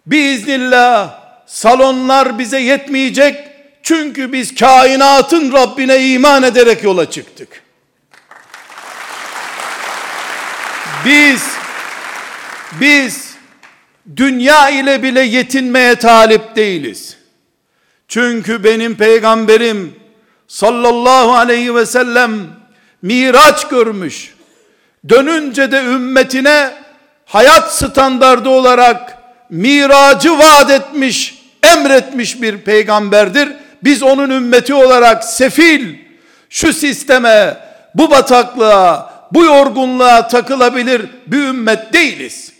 Biiznillah 0.06 1.20
salonlar 1.46 2.38
bize 2.38 2.60
yetmeyecek. 2.60 3.48
Çünkü 3.82 4.32
biz 4.32 4.54
kainatın 4.54 5.52
Rabbine 5.52 6.08
iman 6.08 6.42
ederek 6.42 6.84
yola 6.84 7.10
çıktık. 7.10 7.62
Biz 11.04 11.42
biz 12.80 13.34
dünya 14.16 14.70
ile 14.70 15.02
bile 15.02 15.20
yetinmeye 15.20 15.94
talip 15.94 16.56
değiliz. 16.56 17.16
Çünkü 18.08 18.64
benim 18.64 18.96
peygamberim 18.96 19.94
sallallahu 20.48 21.34
aleyhi 21.34 21.74
ve 21.74 21.86
sellem 21.86 22.57
miraç 23.02 23.68
görmüş. 23.68 24.34
Dönünce 25.08 25.72
de 25.72 25.84
ümmetine 25.84 26.70
hayat 27.24 27.74
standardı 27.74 28.48
olarak 28.48 29.18
miracı 29.50 30.38
vaat 30.38 30.70
etmiş, 30.70 31.42
emretmiş 31.62 32.42
bir 32.42 32.58
peygamberdir. 32.58 33.48
Biz 33.84 34.02
onun 34.02 34.30
ümmeti 34.30 34.74
olarak 34.74 35.24
sefil, 35.24 35.94
şu 36.50 36.72
sisteme, 36.72 37.56
bu 37.94 38.10
bataklığa, 38.10 39.18
bu 39.32 39.44
yorgunluğa 39.44 40.28
takılabilir 40.28 41.02
bir 41.26 41.38
ümmet 41.38 41.92
değiliz. 41.92 42.52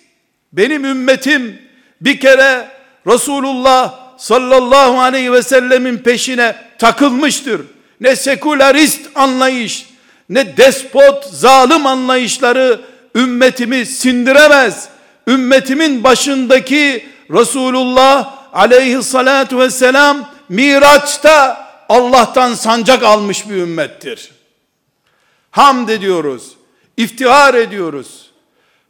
Benim 0.53 0.85
ümmetim 0.85 1.59
bir 2.01 2.21
kere 2.21 2.69
Resulullah 3.07 3.95
sallallahu 4.19 5.01
aleyhi 5.01 5.33
ve 5.33 5.43
sellemin 5.43 5.99
peşine 5.99 6.57
takılmıştır. 6.79 7.61
Ne 8.01 8.17
sekülerist 8.17 9.01
anlayış, 9.15 9.87
ne 10.29 10.57
despot, 10.57 11.25
zalim 11.25 11.87
anlayışları 11.87 12.81
ümmetimi 13.15 13.87
sindiremez. 13.87 14.89
Ümmetimin 15.29 16.05
başındaki 16.05 17.07
Resulullah 17.31 18.39
aleyhissalatu 18.53 19.59
vesselam 19.59 20.31
Miraç'ta 20.49 21.69
Allah'tan 21.89 22.55
sancak 22.55 23.03
almış 23.03 23.49
bir 23.49 23.57
ümmettir. 23.57 24.31
Hamd 25.51 25.89
ediyoruz, 25.89 26.53
iftihar 26.97 27.55
ediyoruz. 27.55 28.31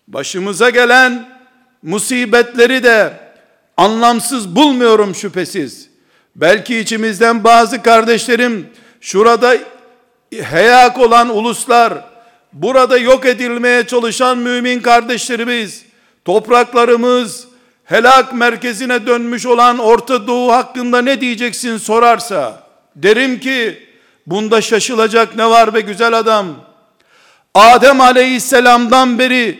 Başımıza 0.09 0.70
gelen 0.70 1.29
musibetleri 1.83 2.83
de 2.83 3.12
anlamsız 3.77 4.57
bulmuyorum 4.57 5.14
şüphesiz. 5.14 5.88
Belki 6.37 6.79
içimizden 6.79 7.44
bazı 7.44 7.83
kardeşlerim 7.83 8.70
şurada 9.01 9.57
heyak 10.32 10.98
olan 10.98 11.36
uluslar, 11.36 11.94
burada 12.52 12.98
yok 12.98 13.26
edilmeye 13.26 13.86
çalışan 13.86 14.38
mümin 14.38 14.80
kardeşlerimiz, 14.80 15.84
topraklarımız, 16.24 17.48
helak 17.84 18.34
merkezine 18.34 19.06
dönmüş 19.06 19.46
olan 19.46 19.78
Orta 19.78 20.26
Doğu 20.26 20.52
hakkında 20.52 21.02
ne 21.02 21.20
diyeceksin 21.20 21.76
sorarsa, 21.76 22.62
derim 22.96 23.40
ki, 23.40 23.88
bunda 24.26 24.60
şaşılacak 24.60 25.36
ne 25.36 25.50
var 25.50 25.74
be 25.74 25.80
güzel 25.80 26.18
adam? 26.18 26.46
Adem 27.54 28.00
aleyhisselamdan 28.00 29.18
beri, 29.18 29.58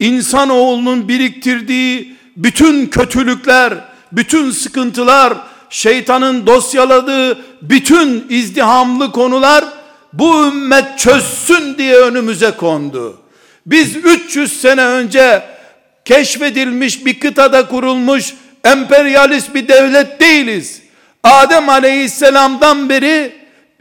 insanoğlunun 0.00 1.08
biriktirdiği 1.08 2.16
bütün 2.36 2.86
kötülükler, 2.86 3.74
bütün 4.12 4.50
sıkıntılar, 4.50 5.34
şeytanın 5.70 6.46
dosyaladığı 6.46 7.38
bütün 7.62 8.26
izdihamlı 8.28 9.12
konular 9.12 9.64
bu 10.18 10.46
ümmet 10.46 10.98
çözsün 10.98 11.78
diye 11.78 11.96
önümüze 11.96 12.50
kondu. 12.50 13.20
Biz 13.66 13.96
300 13.96 14.60
sene 14.60 14.84
önce 14.84 15.42
keşfedilmiş 16.04 17.06
bir 17.06 17.20
kıtada 17.20 17.68
kurulmuş 17.68 18.34
emperyalist 18.64 19.54
bir 19.54 19.68
devlet 19.68 20.20
değiliz. 20.20 20.82
Adem 21.22 21.68
aleyhisselamdan 21.68 22.88
beri 22.88 23.32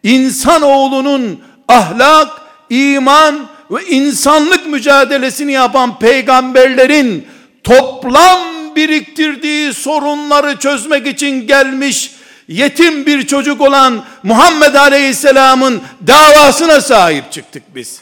insanoğlunun 0.03 1.43
ahlak, 1.67 2.41
iman 2.69 3.47
ve 3.71 3.85
insanlık 3.85 4.67
mücadelesini 4.67 5.51
yapan 5.51 5.99
peygamberlerin 5.99 7.27
toplam 7.63 8.39
biriktirdiği 8.75 9.73
sorunları 9.73 10.59
çözmek 10.59 11.07
için 11.07 11.47
gelmiş 11.47 12.11
yetim 12.47 13.05
bir 13.05 13.27
çocuk 13.27 13.61
olan 13.61 14.05
Muhammed 14.23 14.75
Aleyhisselam'ın 14.75 15.81
davasına 16.07 16.81
sahip 16.81 17.31
çıktık 17.31 17.63
biz. 17.75 18.01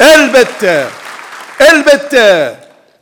Elbette, 0.00 0.86
elbette 1.60 2.54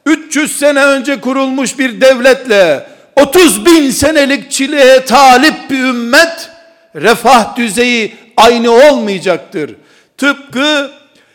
300 0.06 0.58
sene 0.58 0.84
önce 0.84 1.20
kurulmuş 1.20 1.78
bir 1.78 2.00
devletle 2.00 2.86
30 3.16 3.66
bin 3.66 3.90
senelik 3.90 4.50
çileye 4.50 5.04
talip 5.04 5.70
bir 5.70 5.78
ümmet 5.78 6.50
refah 6.94 7.56
düzeyi 7.56 8.16
aynı 8.36 8.70
olmayacaktır. 8.70 9.70
Tıpkı 10.16 10.90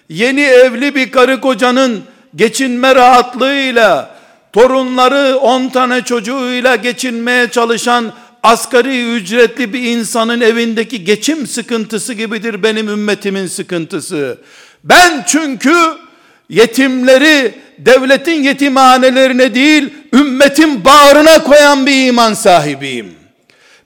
yeni 0.10 0.42
evli 0.42 0.96
bir 0.96 1.12
karı 1.12 1.42
kocanın 1.42 2.04
geçinme 2.36 2.96
rahatlığıyla 2.96 4.13
torunları 4.54 5.38
10 5.38 5.70
tane 5.70 6.02
çocuğuyla 6.02 6.76
geçinmeye 6.76 7.50
çalışan 7.50 8.14
asgari 8.44 9.14
ücretli 9.14 9.74
bir 9.74 9.82
insanın 9.82 10.42
evindeki 10.42 11.04
geçim 11.04 11.48
sıkıntısı 11.48 12.14
gibidir 12.14 12.64
benim 12.64 12.90
ümmetimin 12.90 13.48
sıkıntısı. 13.48 14.38
Ben 14.84 15.24
çünkü 15.28 15.76
yetimleri 16.50 17.54
devletin 17.78 18.44
yetimhanelerine 18.44 19.56
değil 19.56 19.90
ümmetin 20.14 20.86
bağrına 20.86 21.44
koyan 21.44 21.86
bir 21.86 22.08
iman 22.08 22.34
sahibiyim. 22.34 23.12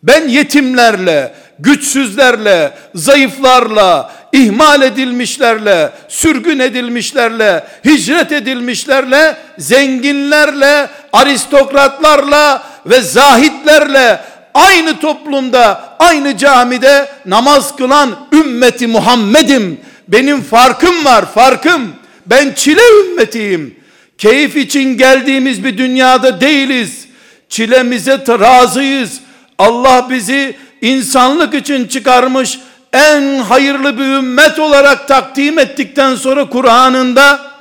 Ben 0.04 0.28
yetimlerle, 0.28 1.34
güçsüzlerle, 1.60 2.78
zayıflarla, 2.96 4.17
ihmal 4.32 4.82
edilmişlerle, 4.82 5.92
sürgün 6.08 6.60
edilmişlerle, 6.60 7.64
hicret 7.86 8.32
edilmişlerle, 8.32 9.38
zenginlerle, 9.58 10.90
aristokratlarla 11.14 12.64
ve 12.86 13.02
zahitlerle 13.02 14.20
aynı 14.54 15.00
toplumda, 15.00 15.96
aynı 16.00 16.38
camide 16.38 17.10
namaz 17.26 17.76
kılan 17.76 18.28
ümmeti 18.34 18.88
Muhammed'im. 18.88 19.80
Benim 20.08 20.42
farkım 20.42 21.06
var, 21.06 21.34
farkım. 21.34 21.96
Ben 22.26 22.54
çile 22.54 22.82
ümmetiyim. 23.02 23.76
Keyif 24.18 24.56
için 24.56 24.98
geldiğimiz 24.98 25.64
bir 25.64 25.78
dünyada 25.78 26.42
değiliz. 26.42 27.08
Çilemize 27.50 28.18
razıyız. 28.28 29.20
Allah 29.58 30.08
bizi 30.10 30.56
insanlık 30.82 31.54
için 31.54 31.88
çıkarmış 31.88 32.60
en 32.94 33.40
hayırlı 33.40 33.98
bir 33.98 34.04
ümmet 34.04 34.60
olarak 34.60 35.08
takdim 35.08 35.60
ettikten 35.60 36.16
sonra 36.16 36.50
Kur'an'ında 36.50 37.52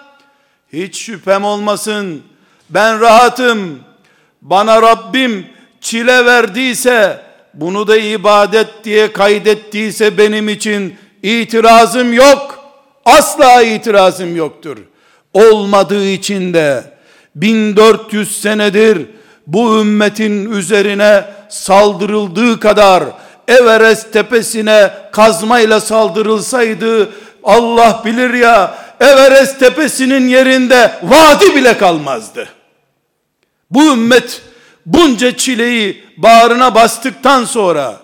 hiç 0.72 1.02
şüphem 1.02 1.44
olmasın 1.44 2.22
ben 2.70 3.00
rahatım. 3.00 3.80
Bana 4.42 4.82
Rabbim 4.82 5.46
çile 5.80 6.24
verdiyse 6.24 7.20
bunu 7.54 7.88
da 7.88 7.96
ibadet 7.96 8.84
diye 8.84 9.12
kaydettiyse 9.12 10.18
benim 10.18 10.48
için 10.48 10.96
itirazım 11.22 12.12
yok. 12.12 12.58
Asla 13.04 13.62
itirazım 13.62 14.36
yoktur. 14.36 14.76
Olmadığı 15.34 16.06
için 16.06 16.54
de 16.54 16.84
1400 17.34 18.40
senedir 18.40 19.06
bu 19.46 19.80
ümmetin 19.80 20.52
üzerine 20.52 21.24
saldırıldığı 21.48 22.60
kadar 22.60 23.04
Everest 23.48 24.12
tepesine 24.12 24.90
kazmayla 25.12 25.80
saldırılsaydı 25.80 27.10
Allah 27.44 28.02
bilir 28.04 28.34
ya 28.34 28.78
Everest 29.00 29.60
tepesinin 29.60 30.28
yerinde 30.28 30.92
vadi 31.02 31.54
bile 31.54 31.78
kalmazdı. 31.78 32.48
Bu 33.70 33.92
ümmet 33.92 34.42
bunca 34.86 35.36
çileyi 35.36 36.04
bağrına 36.16 36.74
bastıktan 36.74 37.44
sonra 37.44 37.96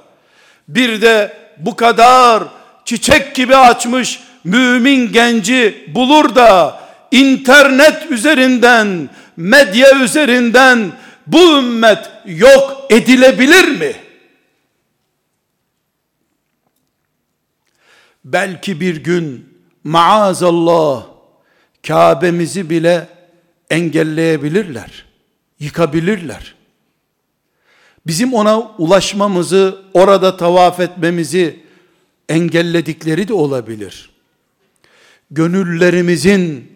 bir 0.68 1.02
de 1.02 1.36
bu 1.58 1.76
kadar 1.76 2.42
çiçek 2.84 3.34
gibi 3.34 3.56
açmış 3.56 4.20
mümin 4.44 5.12
genci 5.12 5.84
bulur 5.94 6.34
da 6.34 6.80
internet 7.10 8.10
üzerinden 8.10 9.08
medya 9.36 9.96
üzerinden 9.96 10.92
bu 11.26 11.58
ümmet 11.58 12.10
yok 12.26 12.86
edilebilir 12.90 13.68
mi? 13.68 13.92
Belki 18.24 18.80
bir 18.80 18.96
gün 18.96 19.48
maazallah 19.84 21.06
Kabe'mizi 21.86 22.70
bile 22.70 23.08
engelleyebilirler. 23.70 25.04
Yıkabilirler. 25.60 26.54
Bizim 28.06 28.34
ona 28.34 28.58
ulaşmamızı, 28.60 29.82
orada 29.94 30.36
tavaf 30.36 30.80
etmemizi 30.80 31.60
engelledikleri 32.28 33.28
de 33.28 33.34
olabilir. 33.34 34.10
Gönüllerimizin 35.30 36.72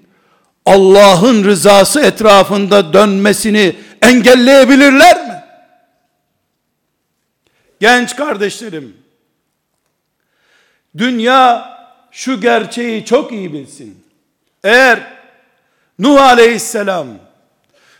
Allah'ın 0.67 1.45
rızası 1.45 2.01
etrafında 2.01 2.93
dönmesini 2.93 3.77
engelleyebilirler 4.03 5.27
mi? 5.27 5.43
Genç 7.81 8.17
kardeşlerim, 8.17 8.97
Dünya 10.97 11.77
şu 12.11 12.41
gerçeği 12.41 13.05
çok 13.05 13.33
iyi 13.33 13.53
bilsin. 13.53 14.05
Eğer 14.65 15.17
Nuh 15.99 16.23
aleyhisselam 16.23 17.07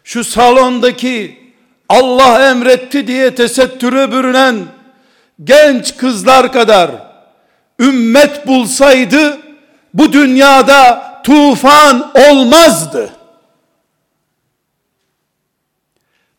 şu 0.05 0.25
salondaki 0.25 1.47
Allah 1.89 2.51
emretti 2.51 3.07
diye 3.07 3.35
tesettüre 3.35 4.13
bürünen 4.13 4.65
genç 5.45 5.97
kızlar 5.97 6.53
kadar 6.53 6.91
ümmet 7.81 8.47
bulsaydı 8.47 9.39
bu 9.95 10.13
dünyada 10.13 11.07
tufan 11.25 12.13
olmazdı. 12.15 13.13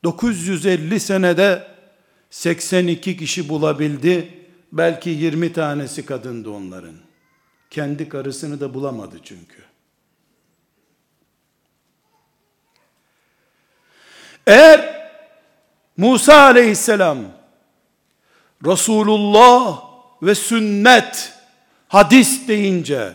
950 0.04 1.00
senede 1.00 1.68
82 2.30 3.18
kişi 3.18 3.50
bulabildi. 3.50 4.37
Belki 4.72 5.10
20 5.10 5.54
tanesi 5.54 6.06
kadındı 6.06 6.50
onların. 6.50 6.96
Kendi 7.70 8.10
karısını 8.10 8.60
da 8.60 8.74
bulamadı 8.74 9.20
çünkü. 9.24 9.64
Eğer 14.48 15.10
Musa 15.98 16.42
aleyhisselam 16.42 17.18
Resulullah 18.66 19.84
ve 20.22 20.36
sünnet 20.36 21.34
hadis 21.88 22.48
deyince 22.48 23.14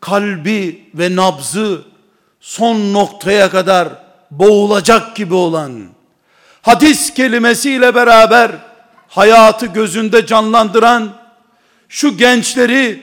kalbi 0.00 0.90
ve 0.94 1.16
nabzı 1.16 1.82
son 2.40 2.92
noktaya 2.92 3.50
kadar 3.50 3.88
boğulacak 4.30 5.16
gibi 5.16 5.34
olan 5.34 5.88
hadis 6.62 7.14
kelimesiyle 7.14 7.94
beraber 7.94 8.71
hayatı 9.14 9.66
gözünde 9.66 10.26
canlandıran 10.26 11.12
şu 11.88 12.16
gençleri 12.16 13.02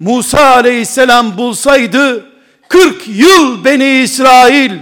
Musa 0.00 0.54
aleyhisselam 0.54 1.38
bulsaydı 1.38 2.26
40 2.68 3.08
yıl 3.08 3.64
Beni 3.64 4.02
İsrail 4.02 4.72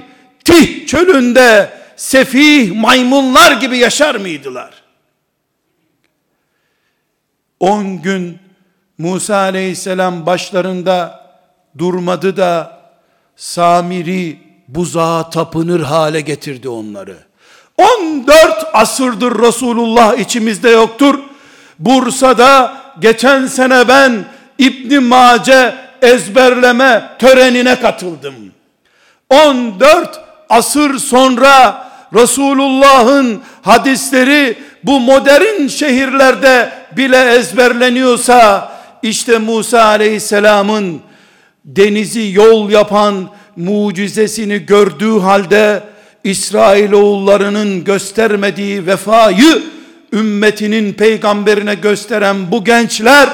Tih 0.45 0.87
çölünde 0.87 1.73
sefih 1.97 2.73
maymunlar 2.73 3.53
gibi 3.53 3.79
yaşar 3.79 4.15
mıydılar? 4.15 4.83
10 7.61 8.03
gün 8.03 8.39
Musa 8.99 9.37
aleyhisselam 9.37 10.27
başlarında 10.27 11.27
durmadı 11.79 12.37
da 12.37 12.77
Samiri 13.37 14.39
buzağa 14.69 15.31
tapınır 15.31 15.81
hale 15.81 16.21
getirdi 16.21 16.69
onları. 16.69 17.26
14 17.79 18.67
asırdır 18.73 19.43
Resulullah 19.43 20.19
içimizde 20.19 20.71
yoktur. 20.71 21.19
Bursa'da 21.79 22.77
geçen 23.01 23.47
sene 23.47 23.89
ben 23.89 24.25
İbn 24.59 25.03
Mace 25.03 25.75
ezberleme 26.03 27.11
törenine 27.19 27.81
katıldım. 27.81 28.35
14 29.31 30.21
asır 30.49 30.99
sonra 30.99 31.87
Resulullah'ın 32.15 33.43
hadisleri 33.63 34.59
bu 34.85 35.01
modern 35.01 35.67
şehirlerde 35.67 36.73
bile 36.97 37.35
ezberleniyorsa 37.35 38.73
işte 39.03 39.39
Musa 39.39 39.85
Aleyhisselam'ın 39.85 41.01
denizi 41.65 42.31
yol 42.33 42.71
yapan 42.71 43.29
mucizesini 43.57 44.67
gördüğü 44.67 45.19
halde 45.21 45.83
İsrailoğullarının 46.27 47.85
göstermediği 47.85 48.87
vefayı 48.87 49.63
ümmetinin 50.13 50.93
peygamberine 50.93 51.75
gösteren 51.75 52.51
bu 52.51 52.65
gençler 52.65 53.29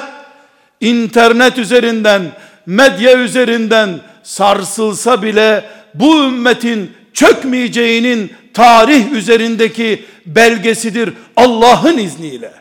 internet 0.81 1.59
üzerinden, 1.59 2.23
medya 2.67 3.19
üzerinden 3.19 4.01
sarsılsa 4.23 5.23
bile 5.23 5.65
bu 5.95 6.25
ümmetin 6.25 6.93
çökmeyeceğinin 7.13 8.33
tarih 8.55 9.13
üzerindeki 9.13 10.05
belgesidir 10.27 11.13
Allah'ın 11.37 11.99
izniyle. 11.99 12.53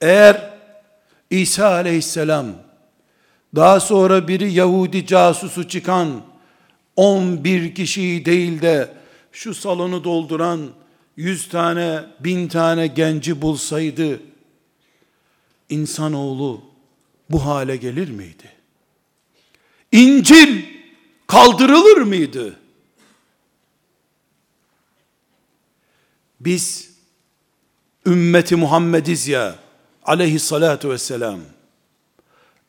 Eğer 0.00 0.50
İsa 1.30 1.66
aleyhisselam 1.66 2.46
daha 3.56 3.80
sonra 3.80 4.28
biri 4.28 4.52
Yahudi 4.52 5.06
casusu 5.06 5.68
çıkan 5.68 6.29
11 7.00 7.74
kişiyi 7.74 8.24
değil 8.24 8.62
de 8.62 8.94
şu 9.32 9.54
salonu 9.54 10.04
dolduran 10.04 10.70
100 11.16 11.48
tane, 11.48 12.04
bin 12.20 12.48
tane 12.48 12.86
genci 12.86 13.42
bulsaydı 13.42 14.20
insanoğlu 15.68 16.62
bu 17.30 17.44
hale 17.44 17.76
gelir 17.76 18.10
miydi? 18.10 18.52
İncil 19.92 20.62
kaldırılır 21.26 21.96
mıydı? 21.96 22.56
Biz 26.40 26.90
ümmeti 28.06 28.56
Muhammediz 28.56 29.28
ya 29.28 29.58
aleyhissalatu 30.02 30.90
vesselam. 30.90 31.40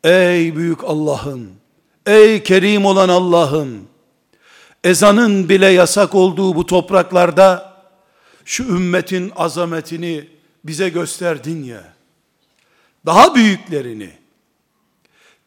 Ey 0.03 0.55
büyük 0.55 0.83
Allah'ım, 0.83 1.51
ey 2.05 2.43
kerim 2.43 2.85
olan 2.85 3.09
Allah'ım, 3.09 3.90
ezanın 4.83 5.49
bile 5.49 5.67
yasak 5.67 6.15
olduğu 6.15 6.55
bu 6.55 6.65
topraklarda, 6.65 7.73
şu 8.45 8.63
ümmetin 8.63 9.31
azametini 9.35 10.27
bize 10.63 10.89
gösterdin 10.89 11.63
ya, 11.63 11.83
daha 13.05 13.35
büyüklerini, 13.35 14.09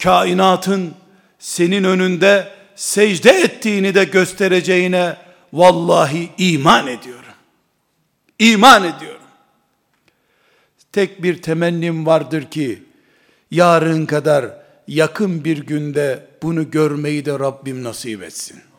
kainatın 0.02 0.94
senin 1.38 1.84
önünde 1.84 2.48
secde 2.76 3.30
ettiğini 3.30 3.94
de 3.94 4.04
göstereceğine 4.04 5.16
vallahi 5.52 6.30
iman 6.38 6.86
ediyorum. 6.86 7.24
İman 8.38 8.84
ediyorum. 8.84 9.20
Tek 10.92 11.22
bir 11.22 11.42
temennim 11.42 12.06
vardır 12.06 12.50
ki 12.50 12.82
yarın 13.50 14.06
kadar 14.06 14.46
yakın 14.88 15.44
bir 15.44 15.58
günde 15.58 16.26
bunu 16.42 16.70
görmeyi 16.70 17.24
de 17.24 17.32
Rabbim 17.32 17.84
nasip 17.84 18.22
etsin. 18.22 18.73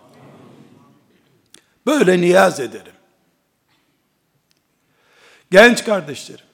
Böyle 1.86 2.22
niyaz 2.22 2.60
ederim. 2.60 2.94
Genç 5.52 5.86
kardeşlerim, 5.86 6.46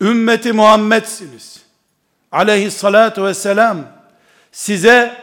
ümmeti 0.00 0.52
Muhammed'siniz. 0.52 1.64
Aleyhissalatu 2.32 3.24
vesselam 3.24 3.78
size 4.52 5.16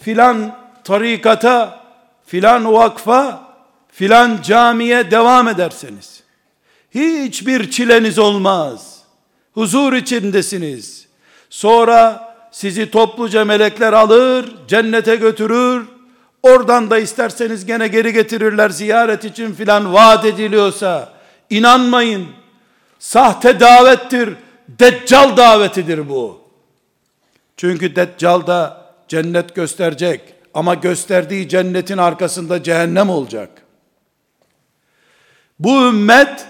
filan 0.00 0.58
tarikata, 0.84 1.84
filan 2.26 2.72
vakfa, 2.72 3.54
filan 3.88 4.42
camiye 4.42 5.10
devam 5.10 5.48
ederseniz, 5.48 6.22
hiçbir 6.90 7.70
çileniz 7.70 8.18
olmaz. 8.18 8.96
Huzur 9.54 9.92
içindesiniz. 9.92 11.06
Sonra 11.50 12.34
sizi 12.50 12.90
topluca 12.90 13.44
melekler 13.44 13.92
alır, 13.92 14.56
cennete 14.68 15.16
götürür. 15.16 15.95
Oradan 16.46 16.90
da 16.90 16.98
isterseniz 16.98 17.66
gene 17.66 17.88
geri 17.88 18.12
getirirler 18.12 18.70
ziyaret 18.70 19.24
için 19.24 19.54
filan 19.54 19.92
vaat 19.92 20.24
ediliyorsa 20.24 21.12
inanmayın. 21.50 22.26
Sahte 22.98 23.60
davettir. 23.60 24.34
Deccal 24.68 25.36
davetidir 25.36 26.08
bu. 26.08 26.40
Çünkü 27.56 27.96
Deccal 27.96 28.46
da 28.46 28.86
cennet 29.08 29.54
gösterecek 29.54 30.20
ama 30.54 30.74
gösterdiği 30.74 31.48
cennetin 31.48 31.98
arkasında 31.98 32.62
cehennem 32.62 33.10
olacak. 33.10 33.50
Bu 35.58 35.88
ümmet 35.88 36.46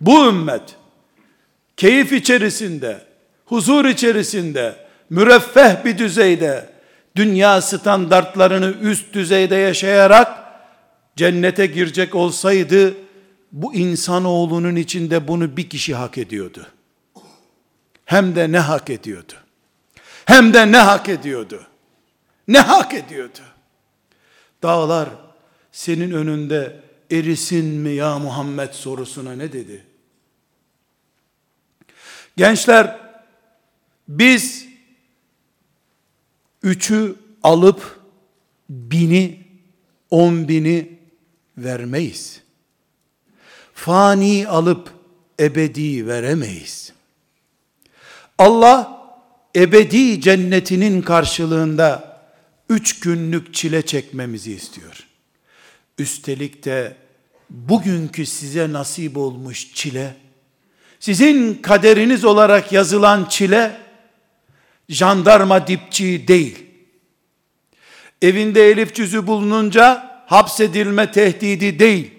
bu 0.00 0.26
ümmet 0.26 0.62
keyif 1.76 2.12
içerisinde, 2.12 3.00
huzur 3.46 3.84
içerisinde, 3.84 4.76
müreffeh 5.10 5.84
bir 5.84 5.98
düzeyde, 5.98 6.71
dünya 7.16 7.62
standartlarını 7.62 8.74
üst 8.80 9.12
düzeyde 9.12 9.56
yaşayarak 9.56 10.42
cennete 11.16 11.66
girecek 11.66 12.14
olsaydı, 12.14 12.94
bu 13.52 13.74
insanoğlunun 13.74 14.76
içinde 14.76 15.28
bunu 15.28 15.56
bir 15.56 15.70
kişi 15.70 15.94
hak 15.94 16.18
ediyordu. 16.18 16.66
Hem 18.04 18.36
de 18.36 18.52
ne 18.52 18.58
hak 18.58 18.90
ediyordu? 18.90 19.32
Hem 20.24 20.54
de 20.54 20.72
ne 20.72 20.78
hak 20.78 21.08
ediyordu? 21.08 21.66
Ne 22.48 22.60
hak 22.60 22.94
ediyordu? 22.94 23.38
Dağlar 24.62 25.08
senin 25.72 26.12
önünde 26.12 26.80
erisin 27.10 27.64
mi 27.64 27.90
ya 27.90 28.18
Muhammed 28.18 28.72
sorusuna 28.72 29.32
ne 29.32 29.52
dedi? 29.52 29.84
Gençler 32.36 32.98
biz 34.08 34.71
üçü 36.62 37.14
alıp 37.42 38.00
bini, 38.70 39.40
on 40.10 40.48
bini 40.48 40.98
vermeyiz. 41.58 42.40
Fani 43.74 44.48
alıp 44.48 44.90
ebedi 45.40 46.06
veremeyiz. 46.06 46.92
Allah 48.38 49.02
ebedi 49.56 50.20
cennetinin 50.20 51.02
karşılığında 51.02 52.20
üç 52.68 53.00
günlük 53.00 53.54
çile 53.54 53.86
çekmemizi 53.86 54.52
istiyor. 54.52 55.06
Üstelik 55.98 56.64
de 56.64 56.96
bugünkü 57.50 58.26
size 58.26 58.72
nasip 58.72 59.16
olmuş 59.16 59.74
çile, 59.74 60.16
sizin 61.00 61.54
kaderiniz 61.54 62.24
olarak 62.24 62.72
yazılan 62.72 63.24
çile, 63.24 63.81
jandarma 64.88 65.66
dipçiği 65.66 66.28
değil. 66.28 66.66
Evinde 68.22 68.70
elif 68.70 68.94
cüzü 68.94 69.26
bulununca 69.26 70.12
hapsedilme 70.26 71.12
tehdidi 71.12 71.78
değil. 71.78 72.10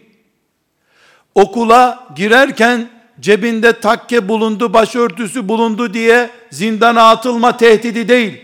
Okula 1.36 2.08
girerken 2.16 2.90
cebinde 3.20 3.80
takke 3.80 4.30
bulundu, 4.30 4.74
başörtüsü 4.74 5.48
bulundu 5.48 5.94
diye 5.94 6.30
zindana 6.52 7.10
atılma 7.10 7.58
tehdidi 7.58 8.08
değil. 8.08 8.42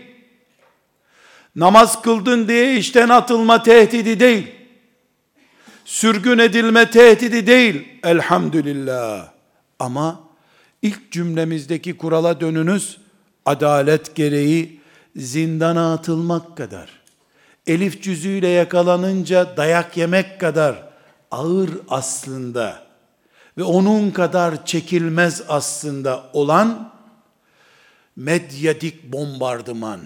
Namaz 1.56 2.02
kıldın 2.02 2.48
diye 2.48 2.76
işten 2.76 3.08
atılma 3.08 3.62
tehdidi 3.62 4.20
değil. 4.20 4.46
Sürgün 5.84 6.38
edilme 6.38 6.90
tehdidi 6.90 7.46
değil. 7.46 7.88
Elhamdülillah. 8.04 9.28
Ama 9.78 10.20
ilk 10.82 11.12
cümlemizdeki 11.12 11.96
kurala 11.96 12.40
dönünüz, 12.40 12.98
adalet 13.50 14.14
gereği 14.14 14.80
zindana 15.16 15.92
atılmak 15.92 16.56
kadar, 16.56 16.90
elif 17.66 18.02
cüzüyle 18.02 18.48
yakalanınca 18.48 19.56
dayak 19.56 19.96
yemek 19.96 20.40
kadar 20.40 20.90
ağır 21.30 21.70
aslında 21.88 22.82
ve 23.58 23.62
onun 23.62 24.10
kadar 24.10 24.66
çekilmez 24.66 25.42
aslında 25.48 26.24
olan 26.32 26.92
medyatik 28.16 29.12
bombardıman, 29.12 30.00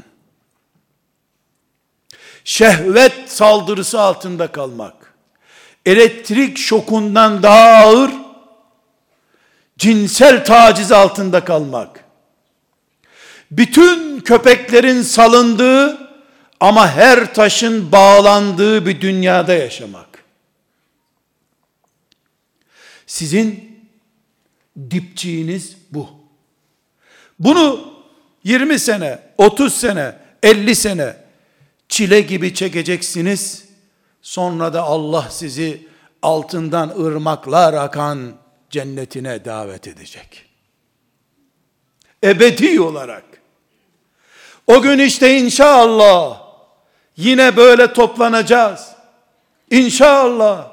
şehvet 2.44 3.30
saldırısı 3.30 4.00
altında 4.00 4.52
kalmak, 4.52 5.14
elektrik 5.87 6.59
şokundan 6.59 7.42
daha 7.42 7.68
ağır, 7.68 8.11
cinsel 9.78 10.44
taciz 10.44 10.92
altında 10.92 11.44
kalmak, 11.44 12.03
bütün 13.58 14.20
köpeklerin 14.20 15.02
salındığı 15.02 15.98
ama 16.60 16.90
her 16.90 17.34
taşın 17.34 17.92
bağlandığı 17.92 18.86
bir 18.86 19.00
dünyada 19.00 19.52
yaşamak. 19.54 20.24
Sizin 23.06 23.78
dipçiğiniz 24.90 25.76
bu. 25.90 26.08
Bunu 27.38 27.94
20 28.44 28.78
sene, 28.78 29.18
30 29.38 29.74
sene, 29.74 30.16
50 30.42 30.74
sene 30.74 31.16
çile 31.88 32.20
gibi 32.20 32.54
çekeceksiniz. 32.54 33.64
Sonra 34.22 34.74
da 34.74 34.82
Allah 34.82 35.28
sizi 35.30 35.88
altından 36.22 36.88
ırmaklar 36.88 37.74
akan 37.74 38.32
cennetine 38.70 39.44
davet 39.44 39.88
edecek. 39.88 40.44
Ebedi 42.24 42.80
olarak. 42.80 43.34
O 44.66 44.83
gün 44.83 44.98
işte 44.98 45.38
inşallah 45.38 46.38
yine 47.16 47.57
böyle 47.57 47.92
toplanacağız. 47.92 48.88
İnşallah 49.70 50.66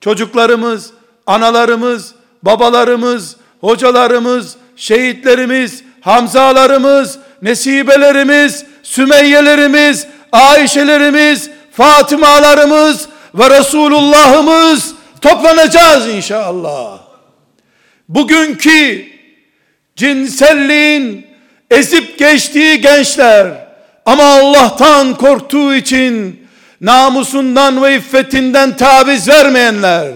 çocuklarımız, 0.00 0.90
analarımız, 1.26 2.14
babalarımız, 2.42 3.36
hocalarımız, 3.60 4.56
şehitlerimiz, 4.76 5.84
Hamzalarımız, 6.00 7.18
Nesibelerimiz, 7.42 8.64
Sümeyyelerimiz, 8.82 10.06
Ayşelerimiz, 10.32 11.50
Fatımalarımız 11.72 13.08
ve 13.34 13.58
Resulullah'ımız 13.58 14.94
toplanacağız 15.20 16.08
inşallah. 16.08 16.98
Bugünkü 18.08 19.04
cinselliğin 19.96 21.26
ezip 21.70 22.01
geçtiği 22.22 22.80
gençler. 22.80 23.46
Ama 24.06 24.24
Allah'tan 24.24 25.14
korktuğu 25.14 25.74
için 25.74 26.46
namusundan 26.80 27.82
ve 27.82 27.96
iffetinden 27.96 28.76
taviz 28.76 29.28
vermeyenler. 29.28 30.08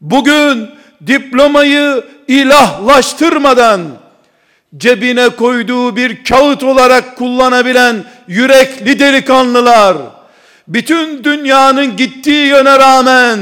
Bugün 0.00 0.70
diplomayı 1.06 2.04
ilahlaştırmadan 2.28 3.80
cebine 4.76 5.28
koyduğu 5.28 5.96
bir 5.96 6.24
kağıt 6.24 6.62
olarak 6.62 7.16
kullanabilen 7.16 8.04
yürekli 8.28 8.98
delikanlılar 8.98 9.96
bütün 10.68 11.24
dünyanın 11.24 11.96
gittiği 11.96 12.46
yöne 12.46 12.78
rağmen 12.78 13.38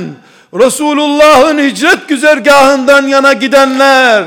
Resulullah'ın 0.54 1.58
hicret 1.58 2.08
güzergahından 2.08 3.06
yana 3.06 3.32
gidenler 3.32 4.24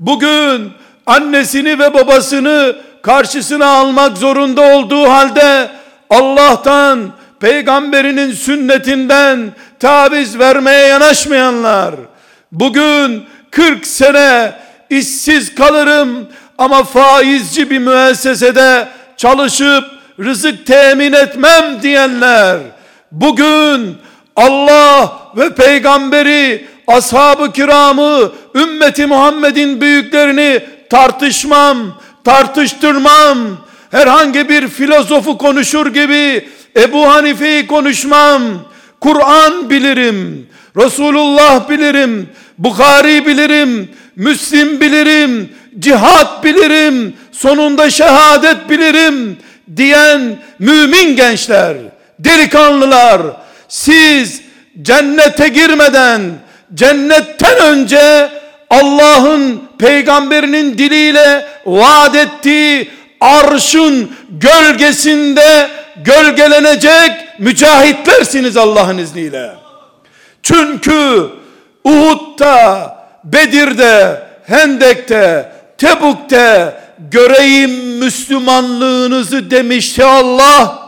bugün 0.00 0.79
annesini 1.06 1.78
ve 1.78 1.94
babasını 1.94 2.76
karşısına 3.02 3.66
almak 3.66 4.18
zorunda 4.18 4.60
olduğu 4.60 5.08
halde 5.08 5.68
Allah'tan 6.10 7.10
peygamberinin 7.40 8.32
sünnetinden 8.32 9.52
taviz 9.80 10.38
vermeye 10.38 10.86
yanaşmayanlar 10.86 11.94
bugün 12.52 13.24
40 13.50 13.86
sene 13.86 14.52
işsiz 14.90 15.54
kalırım 15.54 16.28
ama 16.58 16.84
faizci 16.84 17.70
bir 17.70 17.78
müessesede 17.78 18.88
çalışıp 19.16 19.84
rızık 20.20 20.66
temin 20.66 21.12
etmem 21.12 21.82
diyenler 21.82 22.58
bugün 23.12 23.96
Allah 24.36 25.12
ve 25.36 25.54
peygamberi 25.54 26.66
ashab-ı 26.86 27.52
kiramı 27.52 28.32
ümmeti 28.54 29.06
Muhammed'in 29.06 29.80
büyüklerini 29.80 30.60
tartışmam 30.90 32.00
tartıştırmam. 32.24 33.38
Herhangi 33.90 34.48
bir 34.48 34.68
filozofu 34.68 35.38
konuşur 35.38 35.86
gibi 35.86 36.48
Ebu 36.76 37.08
Hanife'yi 37.08 37.66
konuşmam. 37.66 38.42
Kur'an 39.00 39.70
bilirim 39.70 40.48
Resulullah 40.76 41.68
bilirim 41.68 42.28
Bukhari 42.58 43.26
bilirim 43.26 43.88
Müslim 44.16 44.80
bilirim 44.80 45.48
cihat 45.78 46.44
bilirim 46.44 47.16
sonunda 47.32 47.90
şehadet 47.90 48.70
bilirim 48.70 49.38
diyen 49.76 50.38
mümin 50.58 51.16
gençler 51.16 51.76
delikanlılar 52.18 53.22
siz 53.68 54.42
cennete 54.82 55.48
girmeden 55.48 56.20
cennetten 56.74 57.58
önce 57.58 58.30
Allah'ın 58.70 59.62
peygamberinin 59.80 60.78
diliyle 60.78 61.46
vaat 61.66 62.16
ettiği 62.16 62.90
arşın 63.20 64.10
gölgesinde 64.30 65.70
gölgelenecek 66.04 67.12
mücahitlersiniz 67.38 68.56
Allah'ın 68.56 68.98
izniyle. 68.98 69.50
Çünkü 70.42 71.26
Uhud'da, 71.84 72.96
Bedir'de, 73.24 74.22
Hendek'te, 74.46 75.52
Tebuk'te 75.78 76.74
göreyim 77.10 77.98
Müslümanlığınızı 77.98 79.50
demişti 79.50 80.04
Allah. 80.04 80.78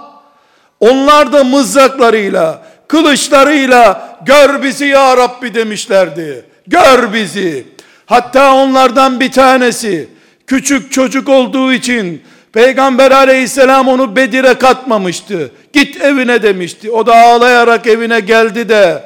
Onlar 0.81 1.33
da 1.33 1.45
mızraklarıyla, 1.45 2.63
kılıçlarıyla 2.89 4.19
gör 4.27 4.63
bizi 4.63 4.85
ya 4.85 5.17
Rabbi 5.17 5.55
demişlerdi. 5.55 6.45
Gör 6.67 7.13
bizi. 7.13 7.67
Hatta 8.07 8.55
onlardan 8.55 9.21
bir 9.21 9.33
tanesi 9.33 10.09
küçük 10.47 10.93
çocuk 10.93 11.29
olduğu 11.29 11.73
için 11.73 12.23
Peygamber 12.53 13.11
aleyhisselam 13.11 13.88
onu 13.88 14.17
Bedir'e 14.17 14.55
katmamıştı. 14.55 15.51
Git 15.73 16.01
evine 16.01 16.43
demişti. 16.43 16.91
O 16.91 17.07
da 17.07 17.17
ağlayarak 17.17 17.87
evine 17.87 18.21
geldi 18.21 18.69
de 18.69 19.03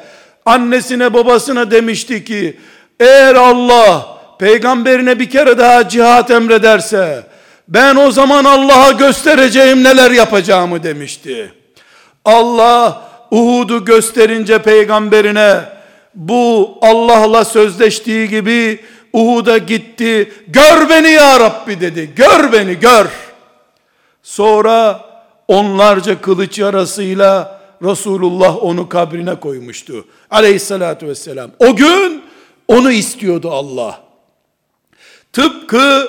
annesine 0.46 1.14
babasına 1.14 1.70
demişti 1.70 2.24
ki 2.24 2.56
eğer 3.00 3.34
Allah 3.34 4.06
peygamberine 4.38 5.18
bir 5.18 5.30
kere 5.30 5.58
daha 5.58 5.88
cihat 5.88 6.30
emrederse 6.30 7.26
ben 7.68 7.96
o 7.96 8.10
zaman 8.10 8.44
Allah'a 8.44 8.92
göstereceğim 8.92 9.84
neler 9.84 10.10
yapacağımı 10.10 10.82
demişti. 10.82 11.52
Allah 12.24 13.02
Uhud'u 13.30 13.84
gösterince 13.84 14.58
peygamberine 14.58 15.60
bu 16.16 16.78
Allah'la 16.82 17.44
sözleştiği 17.44 18.28
gibi 18.28 18.80
Uhud'a 19.12 19.58
gitti. 19.58 20.32
Gör 20.48 20.88
beni 20.88 21.10
ya 21.10 21.40
Rabbi 21.40 21.80
dedi. 21.80 22.10
Gör 22.16 22.52
beni 22.52 22.78
gör. 22.78 23.06
Sonra 24.22 25.00
onlarca 25.48 26.20
kılıç 26.20 26.58
yarasıyla 26.58 27.60
Resulullah 27.82 28.64
onu 28.64 28.88
kabrine 28.88 29.34
koymuştu. 29.40 30.04
Aleyhissalatü 30.30 31.06
vesselam. 31.06 31.50
O 31.58 31.76
gün 31.76 32.22
onu 32.68 32.92
istiyordu 32.92 33.50
Allah. 33.50 34.00
Tıpkı 35.32 36.08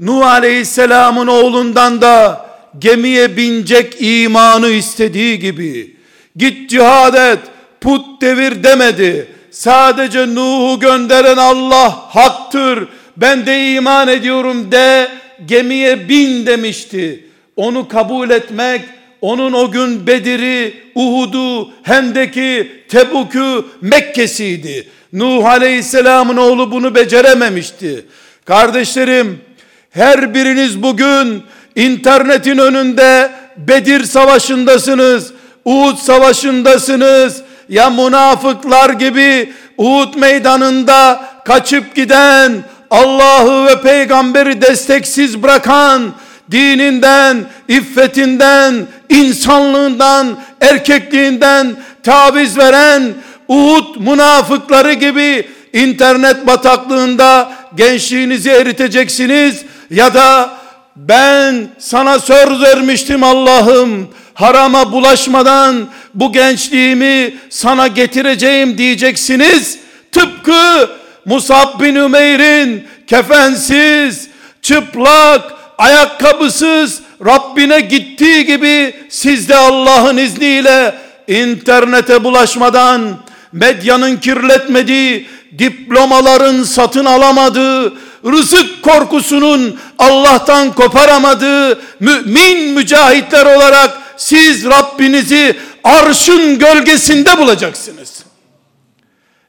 Nuh 0.00 0.26
Aleyhisselam'ın 0.26 1.26
oğlundan 1.26 2.00
da 2.00 2.46
gemiye 2.78 3.36
binecek 3.36 3.96
imanı 4.00 4.68
istediği 4.68 5.38
gibi 5.38 5.96
git 6.36 6.70
cihad 6.70 7.14
et 7.14 7.38
put 7.80 8.22
devir 8.22 8.64
demedi 8.64 9.33
sadece 9.54 10.34
Nuh'u 10.34 10.80
gönderen 10.80 11.36
Allah 11.36 11.90
haktır 11.90 12.88
ben 13.16 13.46
de 13.46 13.72
iman 13.72 14.08
ediyorum 14.08 14.72
de 14.72 15.08
gemiye 15.46 16.08
bin 16.08 16.46
demişti 16.46 17.28
onu 17.56 17.88
kabul 17.88 18.30
etmek 18.30 18.80
onun 19.20 19.52
o 19.52 19.70
gün 19.70 20.06
Bedir'i, 20.06 20.74
Uhud'u, 20.94 21.70
Hendek'i, 21.82 22.72
Tebuk'u, 22.88 23.68
Mekke'siydi. 23.80 24.88
Nuh 25.12 25.44
Aleyhisselam'ın 25.44 26.36
oğlu 26.36 26.70
bunu 26.70 26.94
becerememişti. 26.94 28.04
Kardeşlerim, 28.44 29.40
her 29.90 30.34
biriniz 30.34 30.82
bugün 30.82 31.42
internetin 31.76 32.58
önünde 32.58 33.30
Bedir 33.56 34.04
savaşındasınız, 34.04 35.32
Uhud 35.64 35.96
savaşındasınız. 35.96 37.42
Ya 37.68 37.90
münafıklar 37.90 38.90
gibi 38.90 39.52
Uhud 39.78 40.14
meydanında 40.14 41.24
kaçıp 41.44 41.94
giden, 41.94 42.52
Allah'ı 42.90 43.66
ve 43.66 43.80
peygamberi 43.82 44.62
desteksiz 44.62 45.42
bırakan, 45.42 46.12
dininden, 46.50 47.44
iffetinden, 47.68 48.86
insanlığından, 49.08 50.36
erkekliğinden 50.60 51.76
taviz 52.02 52.58
veren 52.58 53.02
Uhud 53.48 53.96
münafıkları 53.96 54.92
gibi 54.92 55.48
internet 55.72 56.46
bataklığında 56.46 57.52
gençliğinizi 57.74 58.50
eriteceksiniz 58.50 59.64
ya 59.90 60.14
da 60.14 60.50
ben 60.96 61.68
sana 61.78 62.18
söz 62.18 62.62
vermiştim 62.62 63.22
Allah'ım 63.22 64.08
harama 64.34 64.92
bulaşmadan 64.92 65.86
bu 66.14 66.32
gençliğimi 66.32 67.34
sana 67.50 67.86
getireceğim 67.86 68.78
diyeceksiniz. 68.78 69.78
Tıpkı 70.12 70.90
Musab 71.24 71.80
bin 71.80 71.94
Ümeyr'in 71.94 72.84
kefensiz, 73.06 74.28
çıplak, 74.62 75.52
ayakkabısız 75.78 77.00
Rabbine 77.26 77.80
gittiği 77.80 78.46
gibi 78.46 78.94
siz 79.08 79.48
de 79.48 79.56
Allah'ın 79.56 80.16
izniyle 80.16 80.94
internete 81.28 82.24
bulaşmadan 82.24 83.16
medyanın 83.52 84.16
kirletmediği 84.16 85.26
diplomaların 85.58 86.62
satın 86.62 87.04
alamadığı 87.04 87.92
rızık 88.26 88.82
korkusunun 88.82 89.78
Allah'tan 89.98 90.72
koparamadığı 90.72 91.78
mümin 92.00 92.70
mücahitler 92.70 93.56
olarak 93.56 94.03
siz 94.16 94.64
Rabbinizi 94.64 95.56
arşın 95.84 96.58
gölgesinde 96.58 97.38
bulacaksınız. 97.38 98.24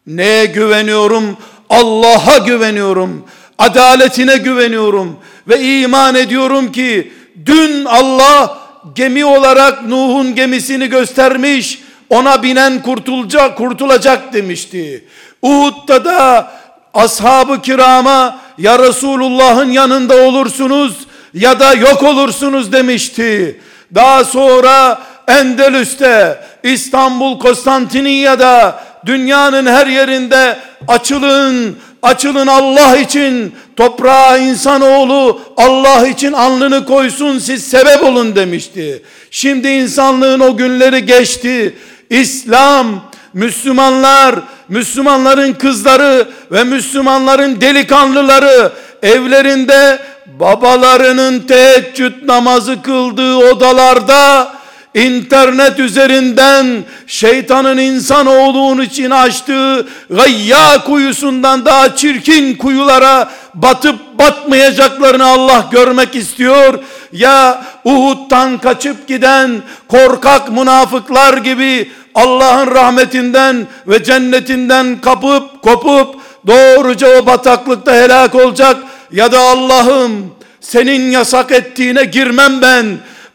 Neye 0.08 0.46
güveniyorum? 0.46 1.38
Allah'a 1.70 2.38
güveniyorum. 2.38 3.26
Adaletine 3.58 4.38
güveniyorum 4.38 5.18
ve 5.48 5.62
iman 5.62 6.16
ediyorum 6.16 6.72
ki 6.72 7.12
dün 7.46 7.86
Allah 7.86 8.58
gemi 8.96 9.26
olarak 9.26 9.86
Nuh'un 9.86 10.36
gemisini 10.36 10.88
göstermiş. 10.88 11.80
Ona 12.10 12.44
binen 12.44 12.82
kurtulacak, 12.82 13.58
kurtulacak 13.58 14.34
demişti. 14.34 15.06
Uhud'da 15.42 16.06
da 16.06 16.52
ashab-ı 16.94 17.62
kirama 17.62 18.40
ya 18.58 18.80
Resulullah'ın 18.80 19.72
yanında 19.72 20.16
olursunuz 20.16 20.98
ya 21.34 21.60
da 21.60 21.74
yok 21.74 22.04
olursunuz 22.04 22.72
demişti. 22.72 23.60
Daha 23.96 24.24
sonra 24.24 25.02
Endülüs'te, 25.28 26.40
İstanbul, 26.64 27.40
Konstantiniyye'de, 27.40 28.72
dünyanın 29.06 29.66
her 29.66 29.88
yerinde 29.88 30.58
açılın, 30.88 31.78
açılın 32.02 32.48
Allah 32.48 32.98
için, 32.98 33.56
toprağa 33.76 34.38
insanoğlu 34.38 35.42
Allah 35.58 36.08
için 36.08 36.34
alnını 36.34 36.86
koysun 36.86 37.40
siz 37.40 37.68
sebep 37.68 38.04
olun 38.04 38.36
demişti. 38.36 39.04
Şimdi 39.32 39.68
insanlığın 39.68 40.40
o 40.40 40.58
günleri 40.58 41.06
geçti. 41.06 41.76
İslam, 42.10 43.04
Müslümanlar, 43.34 44.36
Müslümanların 44.70 45.54
kızları 45.54 46.28
ve 46.52 46.64
Müslümanların 46.64 47.62
delikanlıları 47.62 48.72
evlerinde 49.04 50.00
babalarının 50.40 51.40
teheccüd 51.40 52.28
namazı 52.28 52.82
kıldığı 52.82 53.36
odalarda 53.36 54.52
internet 54.94 55.80
üzerinden 55.80 56.84
şeytanın 57.08 57.78
insan 57.78 58.28
olduğunu 58.28 58.84
için 58.84 59.12
açtığı 59.12 59.88
gayya 60.10 60.84
kuyusundan 60.86 61.66
daha 61.66 61.96
çirkin 61.96 62.56
kuyulara 62.56 63.30
batıp 63.54 63.96
batmayacaklarını 64.20 65.26
Allah 65.26 65.70
görmek 65.72 66.16
istiyor. 66.16 66.80
Ya 67.12 67.64
Uhud'dan 67.84 68.58
kaçıp 68.58 69.08
giden 69.08 69.62
korkak 69.88 70.52
münafıklar 70.52 71.38
gibi 71.38 71.92
Allah'ın 72.16 72.76
rahmetinden 72.76 73.68
ve 73.88 74.04
cennetinden 74.04 75.02
kapıp 75.02 75.62
kopup 75.62 76.16
doğruca 76.48 77.22
o 77.22 77.26
bataklıkta 77.26 77.94
helak 77.96 78.36
olacak 78.36 78.78
ya 79.16 79.32
da 79.32 79.40
Allah'ım 79.40 80.36
senin 80.62 81.12
yasak 81.12 81.52
ettiğine 81.52 82.04
girmem 82.04 82.62
ben 82.62 82.86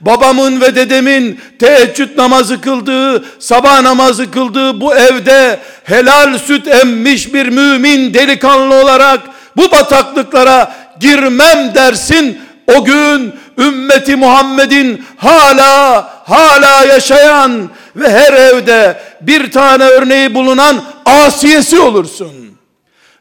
babamın 0.01 0.61
ve 0.61 0.75
dedemin 0.75 1.41
teheccüd 1.59 2.19
namazı 2.19 2.61
kıldığı, 2.61 3.25
sabah 3.39 3.81
namazı 3.81 4.31
kıldığı 4.31 4.81
bu 4.81 4.95
evde 4.95 5.61
helal 5.85 6.39
süt 6.39 6.69
emmiş 6.69 7.35
bir 7.35 7.49
mümin 7.49 8.15
delikanlı 8.15 8.75
olarak 8.75 9.21
bu 9.57 9.73
bataklıklara 9.73 10.75
girmem 11.01 11.75
dersin. 11.75 12.39
O 12.77 12.85
gün 12.85 13.33
ümmeti 13.59 14.17
Muhammed'in 14.17 15.05
hala 15.17 16.11
hala 16.27 16.85
yaşayan 16.85 17.71
ve 17.97 18.11
her 18.11 18.33
evde 18.33 19.01
bir 19.21 19.51
tane 19.53 19.85
örneği 19.85 20.35
bulunan 20.35 20.83
asiyesi 21.05 21.81
olursun. 21.81 22.59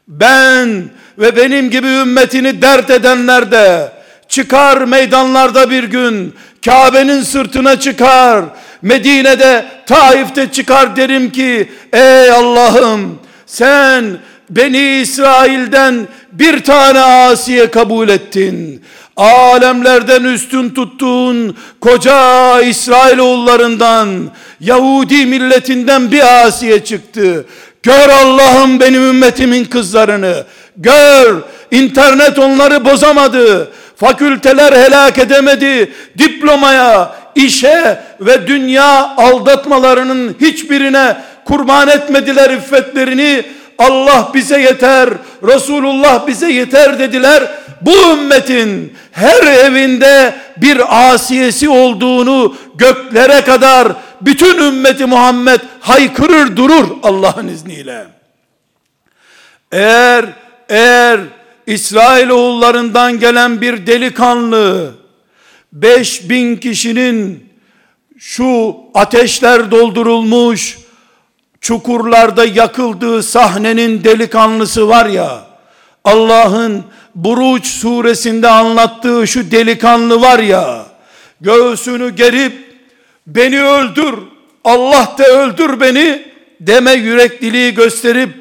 Ben 0.08 0.90
ve 1.20 1.36
benim 1.36 1.70
gibi 1.70 1.86
ümmetini 1.86 2.62
dert 2.62 2.90
edenler 2.90 3.50
de 3.50 3.92
çıkar 4.28 4.76
meydanlarda 4.82 5.70
bir 5.70 5.84
gün 5.84 6.34
Kabe'nin 6.64 7.22
sırtına 7.22 7.80
çıkar 7.80 8.44
Medine'de 8.82 9.64
Taif'te 9.86 10.52
çıkar 10.52 10.96
derim 10.96 11.32
ki 11.32 11.68
ey 11.92 12.30
Allah'ım 12.30 13.18
sen 13.46 14.04
Beni 14.50 15.00
İsrail'den 15.00 16.08
bir 16.32 16.64
tane 16.64 17.00
asiye 17.00 17.70
kabul 17.70 18.08
ettin. 18.08 18.84
Alemlerden 19.16 20.24
üstün 20.24 20.70
tuttuğun 20.70 21.56
koca 21.80 22.60
İsrailoğullarından 22.60 24.08
Yahudi 24.60 25.26
milletinden 25.26 26.12
bir 26.12 26.46
asiye 26.46 26.84
çıktı. 26.84 27.46
Gör 27.82 28.08
Allah'ım 28.08 28.80
benim 28.80 29.02
ümmetimin 29.02 29.64
kızlarını. 29.64 30.44
Gör 30.80 31.42
internet 31.70 32.38
onları 32.38 32.84
bozamadı. 32.84 33.72
Fakülteler 33.96 34.72
helak 34.72 35.18
edemedi. 35.18 35.92
Diplomaya, 36.18 37.14
işe 37.34 38.00
ve 38.20 38.46
dünya 38.46 39.16
aldatmalarının 39.16 40.36
hiçbirine 40.40 41.16
kurban 41.44 41.88
etmediler 41.88 42.50
iffetlerini. 42.50 43.44
Allah 43.78 44.30
bize 44.34 44.60
yeter, 44.60 45.10
Resulullah 45.42 46.26
bize 46.26 46.52
yeter 46.52 46.98
dediler. 46.98 47.42
Bu 47.80 48.12
ümmetin 48.12 48.96
her 49.12 49.42
evinde 49.42 50.34
bir 50.56 51.12
asiyesi 51.12 51.68
olduğunu 51.68 52.56
göklere 52.74 53.40
kadar 53.40 53.88
bütün 54.20 54.58
ümmeti 54.58 55.06
Muhammed 55.06 55.60
haykırır 55.80 56.56
durur 56.56 56.86
Allah'ın 57.02 57.48
izniyle. 57.48 58.06
Eğer 59.72 60.24
eğer 60.70 61.20
İsrail 61.66 62.28
oğullarından 62.28 63.18
gelen 63.18 63.60
bir 63.60 63.86
delikanlı 63.86 64.92
5000 65.72 66.56
kişinin 66.56 67.50
şu 68.18 68.76
ateşler 68.94 69.70
doldurulmuş 69.70 70.78
çukurlarda 71.60 72.44
yakıldığı 72.44 73.22
sahnenin 73.22 74.04
delikanlısı 74.04 74.88
var 74.88 75.06
ya 75.06 75.40
Allah'ın 76.04 76.84
Buruç 77.14 77.66
suresinde 77.66 78.48
anlattığı 78.48 79.26
şu 79.26 79.50
delikanlı 79.50 80.20
var 80.20 80.38
ya 80.38 80.86
göğsünü 81.40 82.16
gerip 82.16 82.52
beni 83.26 83.62
öldür 83.62 84.14
Allah 84.64 85.14
da 85.18 85.24
öldür 85.24 85.80
beni 85.80 86.22
deme 86.60 86.92
yürekliliği 86.92 87.74
gösterip 87.74 88.39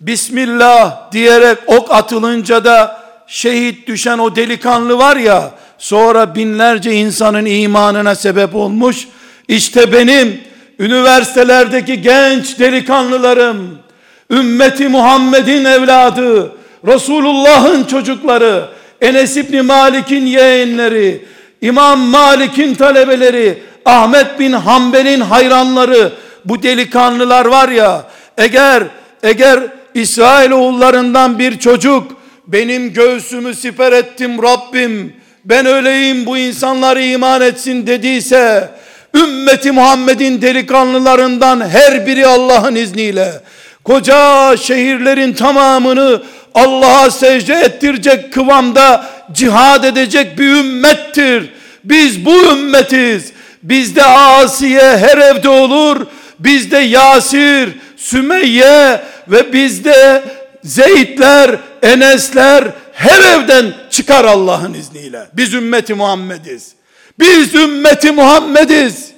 Bismillah 0.00 1.12
diyerek 1.12 1.58
ok 1.66 1.94
atılınca 1.94 2.64
da 2.64 3.00
şehit 3.26 3.88
düşen 3.88 4.18
o 4.18 4.36
delikanlı 4.36 4.98
var 4.98 5.16
ya 5.16 5.50
sonra 5.78 6.34
binlerce 6.34 6.92
insanın 6.92 7.44
imanına 7.44 8.14
sebep 8.14 8.54
olmuş. 8.54 9.08
İşte 9.48 9.92
benim 9.92 10.40
üniversitelerdeki 10.78 12.02
genç 12.02 12.58
delikanlılarım 12.58 13.78
ümmeti 14.30 14.88
Muhammed'in 14.88 15.64
evladı 15.64 16.52
Resulullah'ın 16.86 17.84
çocukları 17.84 18.64
Enes 19.00 19.36
İbni 19.36 19.62
Malik'in 19.62 20.26
yeğenleri 20.26 21.24
İmam 21.60 22.00
Malik'in 22.00 22.74
talebeleri 22.74 23.62
Ahmet 23.84 24.38
bin 24.38 24.52
Hanbel'in 24.52 25.20
hayranları 25.20 26.12
bu 26.44 26.62
delikanlılar 26.62 27.46
var 27.46 27.68
ya 27.68 28.04
eğer 28.38 28.84
eğer 29.22 29.79
İsrail 29.94 30.50
oğullarından 30.50 31.38
bir 31.38 31.58
çocuk 31.58 32.12
benim 32.46 32.92
göğsümü 32.92 33.54
siper 33.54 33.92
ettim 33.92 34.42
Rabbim 34.42 35.12
ben 35.44 35.66
öyleyim 35.66 36.26
bu 36.26 36.38
insanlar 36.38 36.96
iman 36.96 37.40
etsin 37.40 37.86
dediyse 37.86 38.68
ümmeti 39.14 39.72
Muhammed'in 39.72 40.42
delikanlılarından 40.42 41.68
her 41.68 42.06
biri 42.06 42.26
Allah'ın 42.26 42.74
izniyle 42.74 43.32
koca 43.84 44.56
şehirlerin 44.56 45.32
tamamını 45.32 46.22
Allah'a 46.54 47.10
secde 47.10 47.54
ettirecek 47.54 48.32
kıvamda 48.32 49.04
cihad 49.32 49.84
edecek 49.84 50.38
bir 50.38 50.46
ümmettir. 50.46 51.50
Biz 51.84 52.24
bu 52.24 52.42
ümmetiz. 52.52 53.32
Bizde 53.62 54.04
Asiye 54.04 54.98
her 54.98 55.18
evde 55.18 55.48
olur. 55.48 56.06
Bizde 56.38 56.78
Yasir, 56.78 57.68
Sümeyye 57.96 59.00
ve 59.30 59.52
bizde 59.52 60.24
Zeydler, 60.64 61.60
Enesler 61.82 62.74
her 62.92 63.38
evden 63.38 63.74
çıkar 63.90 64.24
Allah'ın 64.24 64.74
izniyle. 64.74 65.28
Biz 65.32 65.54
ümmeti 65.54 65.94
Muhammediz. 65.94 66.74
Biz 67.18 67.54
ümmeti 67.54 68.12
Muhammediz. 68.12 69.10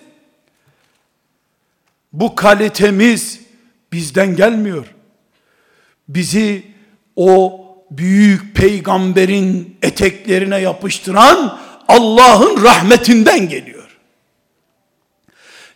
Bu 2.13 2.35
kalitemiz 2.35 3.41
bizden 3.93 4.37
gelmiyor. 4.37 4.87
Bizi 6.09 6.63
o 7.17 7.61
büyük 7.91 8.55
peygamberin 8.57 9.77
eteklerine 9.83 10.59
yapıştıran 10.59 11.59
Allah'ın 11.89 12.65
rahmetinden 12.65 13.49
geliyor. 13.49 13.99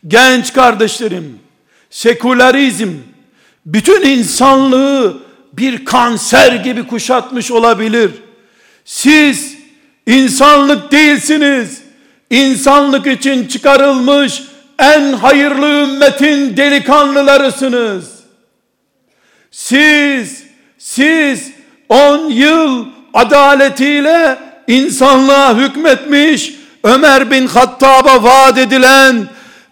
Genç 0.06 0.52
kardeşlerim, 0.52 1.38
sekülerizm 1.90 2.92
bütün 3.66 4.02
insanlığı 4.02 5.16
bir 5.52 5.84
kanser 5.84 6.52
gibi 6.52 6.86
kuşatmış 6.86 7.50
olabilir. 7.50 8.10
Siz 8.84 9.56
insanlık 10.06 10.92
değilsiniz. 10.92 11.82
İnsanlık 12.30 13.06
için 13.06 13.46
çıkarılmış 13.46 14.42
en 14.78 15.12
hayırlı 15.12 15.66
ümmetin 15.66 16.56
delikanlılarısınız. 16.56 18.04
Siz 19.50 20.44
siz 20.78 21.52
10 21.88 22.30
yıl 22.30 22.86
adaletiyle 23.14 24.38
insanlığa 24.68 25.56
hükmetmiş 25.56 26.52
Ömer 26.84 27.30
bin 27.30 27.46
Hattab'a 27.46 28.22
vaat 28.22 28.58
edilen 28.58 29.26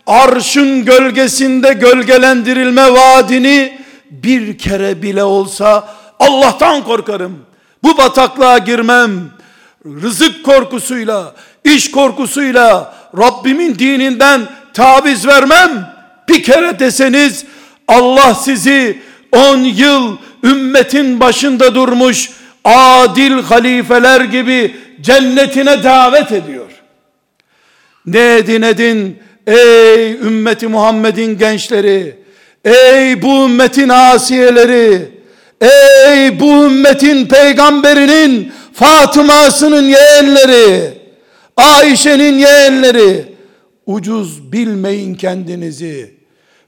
arşın 0.07 0.85
gölgesinde 0.85 1.73
gölgelendirilme 1.73 2.93
vaadini 2.93 3.84
bir 4.23 4.59
kere 4.59 5.03
bile 5.03 5.25
olsa 5.25 5.95
Allah'tan 6.19 6.85
korkarım. 6.85 7.39
bu 7.83 7.99
bataklığa 7.99 8.59
girmem, 8.59 9.11
rızık 9.87 10.45
korkusuyla, 10.45 11.35
iş 11.65 11.91
korkusuyla, 11.91 12.95
Rabbimin 13.19 13.79
dininden 13.79 14.41
taviz 14.75 15.27
vermem, 15.27 15.95
bir 16.29 16.43
kere 16.43 16.79
deseniz, 16.79 17.45
Allah 17.89 18.35
sizi 18.35 19.03
10 19.33 19.59
yıl 19.59 20.17
ümmetin 20.45 21.21
başında 21.21 21.75
durmuş, 21.75 22.31
adil 22.65 23.43
halifeler 23.43 24.21
gibi 24.21 24.77
cennetine 25.01 25.85
davet 25.85 26.33
ediyor. 26.33 26.71
Ne 28.07 28.35
edin 28.35 28.63
edin 28.63 29.19
ey 29.47 30.13
ümmeti 30.13 30.69
Muhammed'in 30.69 31.39
gençleri, 31.39 32.24
ey 32.65 33.23
bu 33.23 33.45
ümmetin 33.45 33.89
asiyeleri, 33.89 35.09
ey 35.61 36.41
bu 36.41 36.65
ümmetin 36.65 37.27
peygamberinin 37.27 38.53
Fatıma'sının 38.73 39.83
yeğenleri, 39.83 40.99
Ayşe'nin 41.57 42.39
yeğenleri, 42.39 43.25
ucuz 43.87 44.53
bilmeyin 44.53 45.15
kendinizi. 45.15 46.15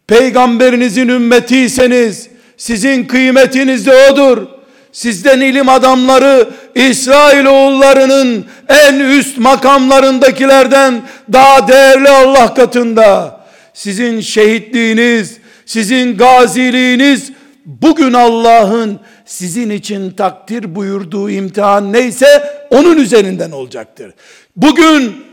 Peygamberinizin 0.06 1.08
ümmetiyseniz, 1.08 2.28
sizin 2.56 3.04
kıymetiniz 3.04 3.86
de 3.86 4.10
odur. 4.12 4.46
Sizden 4.92 5.40
ilim 5.40 5.68
adamları 5.68 6.48
İsrail 6.74 7.44
oğullarının 7.44 8.44
en 8.68 9.00
üst 9.00 9.38
makamlarındakilerden 9.38 11.02
daha 11.32 11.68
değerli 11.68 12.08
Allah 12.08 12.54
katında. 12.54 13.40
Sizin 13.74 14.20
şehitliğiniz, 14.20 15.38
sizin 15.66 16.16
gaziliğiniz 16.16 17.32
bugün 17.66 18.12
Allah'ın 18.12 19.00
sizin 19.24 19.70
için 19.70 20.10
takdir 20.10 20.74
buyurduğu 20.74 21.30
imtihan 21.30 21.92
neyse 21.92 22.26
onun 22.70 22.96
üzerinden 22.96 23.50
olacaktır. 23.50 24.14
Bugün 24.56 25.24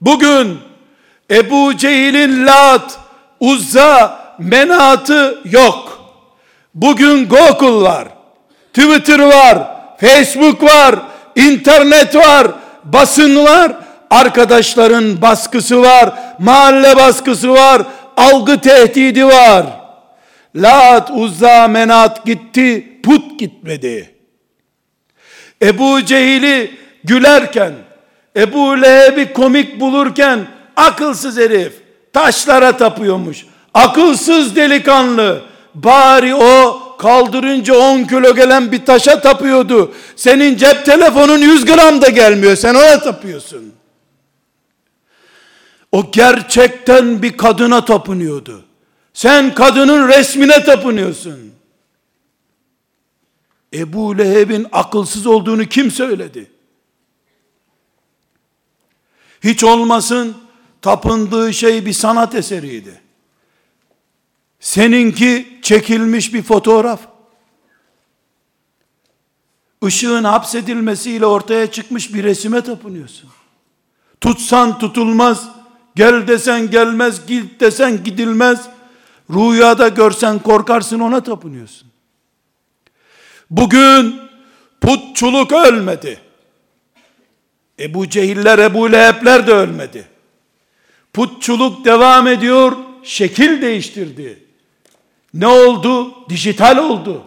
bugün 0.00 0.58
Ebu 1.30 1.76
Cehil'in 1.76 2.46
Lat, 2.46 2.98
Uzza, 3.40 4.20
Menat'ı 4.38 5.38
yok. 5.44 5.98
Bugün 6.74 7.28
Google 7.28 7.88
var. 7.88 8.08
Twitter 8.74 9.18
var, 9.18 9.58
Facebook 10.00 10.62
var, 10.62 10.94
internet 11.36 12.16
var, 12.16 12.48
basın 12.84 13.44
var, 13.44 13.72
arkadaşların 14.10 15.22
baskısı 15.22 15.82
var, 15.82 16.12
mahalle 16.38 16.96
baskısı 16.96 17.50
var, 17.50 17.82
algı 18.16 18.60
tehdidi 18.60 19.26
var. 19.26 19.77
Lat, 20.58 21.10
Uzza, 21.10 21.68
Menat 21.68 22.26
gitti, 22.26 23.00
put 23.02 23.38
gitmedi. 23.38 24.14
Ebu 25.62 26.04
Cehil'i 26.04 26.70
gülerken, 27.04 27.72
Ebu 28.36 28.82
Leheb'i 28.82 29.32
komik 29.32 29.80
bulurken, 29.80 30.46
akılsız 30.76 31.38
herif, 31.38 31.72
taşlara 32.12 32.76
tapıyormuş. 32.76 33.46
Akılsız 33.74 34.56
delikanlı, 34.56 35.42
bari 35.74 36.34
o 36.34 36.82
kaldırınca 36.98 37.74
10 37.74 38.04
kilo 38.04 38.34
gelen 38.34 38.72
bir 38.72 38.86
taşa 38.86 39.20
tapıyordu. 39.20 39.94
Senin 40.16 40.56
cep 40.56 40.84
telefonun 40.84 41.38
100 41.38 41.64
gram 41.64 42.02
da 42.02 42.08
gelmiyor. 42.08 42.56
Sen 42.56 42.74
ona 42.74 43.00
tapıyorsun. 43.00 43.72
O 45.92 46.10
gerçekten 46.10 47.22
bir 47.22 47.36
kadına 47.36 47.84
tapınıyordu. 47.84 48.67
Sen 49.18 49.54
kadının 49.54 50.08
resmine 50.08 50.64
tapınıyorsun. 50.64 51.52
Ebu 53.74 54.18
Leheb'in 54.18 54.66
akılsız 54.72 55.26
olduğunu 55.26 55.64
kim 55.64 55.90
söyledi? 55.90 56.50
Hiç 59.44 59.64
olmasın 59.64 60.36
tapındığı 60.82 61.54
şey 61.54 61.86
bir 61.86 61.92
sanat 61.92 62.34
eseriydi. 62.34 63.00
Seninki 64.60 65.58
çekilmiş 65.62 66.34
bir 66.34 66.42
fotoğraf. 66.42 67.00
Işığın 69.86 70.24
hapsedilmesiyle 70.24 71.26
ortaya 71.26 71.70
çıkmış 71.70 72.14
bir 72.14 72.24
resime 72.24 72.60
tapınıyorsun. 72.60 73.30
Tutsan 74.20 74.78
tutulmaz, 74.78 75.48
gel 75.96 76.28
desen 76.28 76.70
gelmez, 76.70 77.26
git 77.26 77.60
desen 77.60 78.04
gidilmez. 78.04 78.77
Rüyada 79.30 79.88
görsen 79.88 80.38
korkarsın 80.38 81.00
ona 81.00 81.22
tapınıyorsun. 81.22 81.88
Bugün 83.50 84.20
putçuluk 84.80 85.52
ölmedi. 85.52 86.20
Ebu 87.80 88.08
Cehiller, 88.08 88.58
Ebu 88.58 88.92
Lehebler 88.92 89.46
de 89.46 89.52
ölmedi. 89.52 90.08
Putçuluk 91.12 91.84
devam 91.84 92.26
ediyor, 92.26 92.76
şekil 93.02 93.62
değiştirdi. 93.62 94.44
Ne 95.34 95.46
oldu? 95.46 96.14
Dijital 96.28 96.76
oldu. 96.76 97.24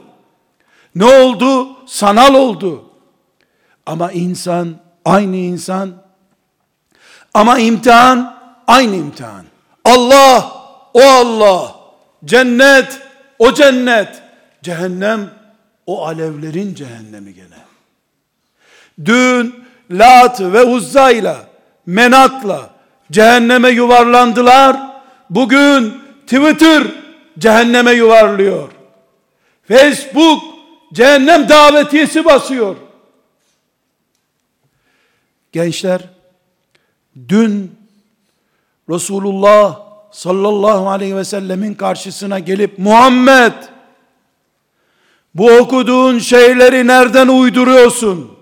Ne 0.95 1.05
oldu? 1.05 1.67
Sanal 1.87 2.35
oldu. 2.35 2.85
Ama 3.85 4.11
insan 4.11 4.75
aynı 5.05 5.35
insan. 5.35 6.03
Ama 7.33 7.59
imtihan 7.59 8.37
aynı 8.67 8.95
imtihan. 8.95 9.45
Allah 9.85 10.51
o 10.93 11.01
Allah. 11.01 11.80
Cennet 12.25 13.01
o 13.39 13.53
cennet. 13.53 14.21
Cehennem 14.63 15.29
o 15.85 16.05
alevlerin 16.05 16.75
cehennemi 16.75 17.33
gene. 17.33 17.61
Dün 19.05 19.65
Lat 19.91 20.41
ve 20.41 20.63
Uzza 20.63 21.11
Menat'la 21.85 22.69
cehenneme 23.11 23.69
yuvarlandılar. 23.69 24.77
Bugün 25.29 26.01
Twitter 26.25 26.83
cehenneme 27.39 27.91
yuvarlıyor. 27.91 28.71
Facebook 29.67 30.43
cehennem 30.93 31.49
davetiyesi 31.49 32.25
basıyor. 32.25 32.75
Gençler 35.51 36.01
dün 37.29 37.75
Resulullah 38.89 39.90
sallallahu 40.11 40.89
aleyhi 40.89 41.15
ve 41.15 41.25
sellemin 41.25 41.73
karşısına 41.73 42.39
gelip 42.39 42.79
Muhammed 42.79 43.53
bu 45.35 45.51
okuduğun 45.51 46.19
şeyleri 46.19 46.87
nereden 46.87 47.27
uyduruyorsun? 47.27 48.37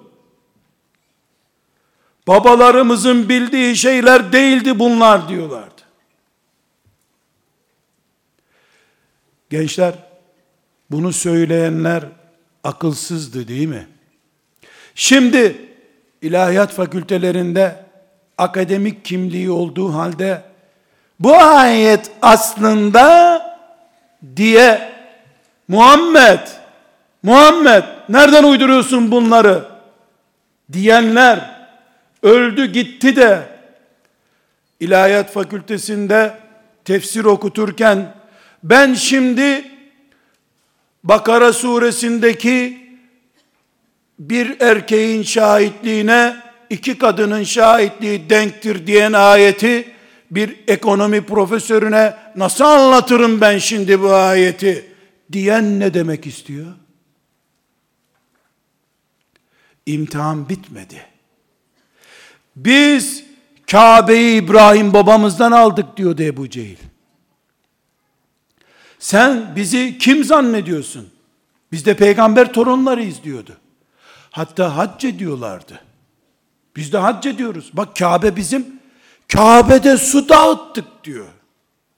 Babalarımızın 2.28 3.30
bildiği 3.30 3.76
şeyler 3.76 4.34
değildi 4.34 4.80
bunlar 4.80 5.30
diyorlardı. 5.30 5.82
Gençler, 9.50 9.94
bunu 10.92 11.14
söyleyenler 11.14 12.04
akılsızdı 12.64 13.48
değil 13.48 13.68
mi? 13.68 13.88
Şimdi 14.96 15.56
ilahiyat 16.22 16.74
fakültelerinde 16.74 17.86
akademik 18.38 19.06
kimliği 19.06 19.52
olduğu 19.52 19.94
halde 19.94 20.49
bu 21.20 21.38
ayet 21.38 22.12
aslında 22.22 23.42
diye 24.36 24.92
Muhammed 25.68 26.40
Muhammed 27.24 27.84
nereden 28.10 28.44
uyduruyorsun 28.44 29.12
bunları? 29.12 29.66
Diyenler 30.74 31.60
öldü 32.24 32.66
gitti 32.66 33.16
de 33.16 33.44
ilahiyat 34.80 35.34
fakültesinde 35.34 36.34
tefsir 36.86 37.26
okuturken 37.26 38.16
ben 38.64 38.94
şimdi 38.94 39.72
Bakara 41.04 41.54
suresindeki 41.54 42.88
bir 44.20 44.62
erkeğin 44.62 45.24
şahitliğine 45.24 46.36
iki 46.70 46.98
kadının 46.98 47.44
şahitliği 47.44 48.30
denktir 48.30 48.88
diyen 48.88 49.14
ayeti 49.14 49.92
bir 50.32 50.60
ekonomi 50.68 51.22
profesörüne 51.22 52.18
nasıl 52.36 52.66
anlatırım 52.66 53.42
ben 53.42 53.58
şimdi 53.58 54.02
bu 54.02 54.14
ayeti 54.14 54.92
diyen 55.32 55.80
ne 55.80 55.94
demek 55.94 56.28
istiyor? 56.28 56.74
İmtihan 59.86 60.50
bitmedi. 60.50 61.02
Biz 62.56 63.24
Kabe'yi 63.72 64.42
İbrahim 64.42 64.94
babamızdan 64.94 65.52
aldık 65.52 65.98
diyordu 65.98 66.24
Ebu 66.24 66.50
Cehil. 66.50 66.78
Sen 69.00 69.56
bizi 69.56 69.98
kim 69.98 70.24
zannediyorsun? 70.24 71.10
Biz 71.72 71.86
de 71.86 71.98
peygamber 71.98 72.54
torunlarıyız 72.54 73.24
diyordu. 73.24 73.58
Hatta 74.32 74.78
hac 74.78 75.06
ediyorlardı. 75.06 75.82
Biz 76.76 76.94
de 76.94 76.98
hac 76.98 77.26
ediyoruz. 77.26 77.70
Bak 77.74 77.96
Kabe 77.96 78.36
bizim. 78.36 78.79
Kabe'de 79.34 79.98
su 79.98 80.30
dağıttık 80.30 81.04
diyor. 81.04 81.28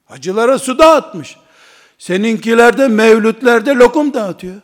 Hacılara 0.05 0.59
su 0.59 0.79
dağıtmış. 0.79 1.37
Seninkilerde 1.97 2.87
mevlütlerde 2.87 3.71
lokum 3.71 4.13
dağıtıyor. 4.13 4.61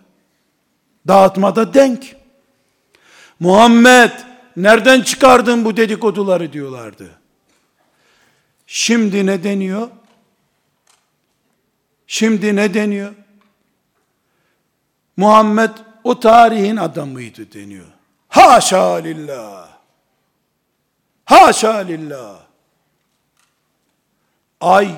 Dağıtmada 1.07 1.73
denk. 1.73 2.15
Muhammed 3.39 4.11
nereden 4.57 5.01
çıkardın 5.01 5.65
bu 5.65 5.77
dedikoduları 5.77 6.53
diyorlardı. 6.53 7.09
Şimdi 8.67 9.25
ne 9.25 9.43
deniyor? 9.43 9.89
Şimdi 12.07 12.55
ne 12.55 12.73
deniyor? 12.73 13.13
Muhammed 15.17 15.69
o 16.03 16.19
tarihin 16.19 16.77
adamıydı 16.77 17.51
deniyor. 17.53 17.85
Haşa 18.29 18.93
lillah. 18.93 19.69
Haşa 21.25 21.77
lillah. 21.77 22.46
Ay 24.61 24.91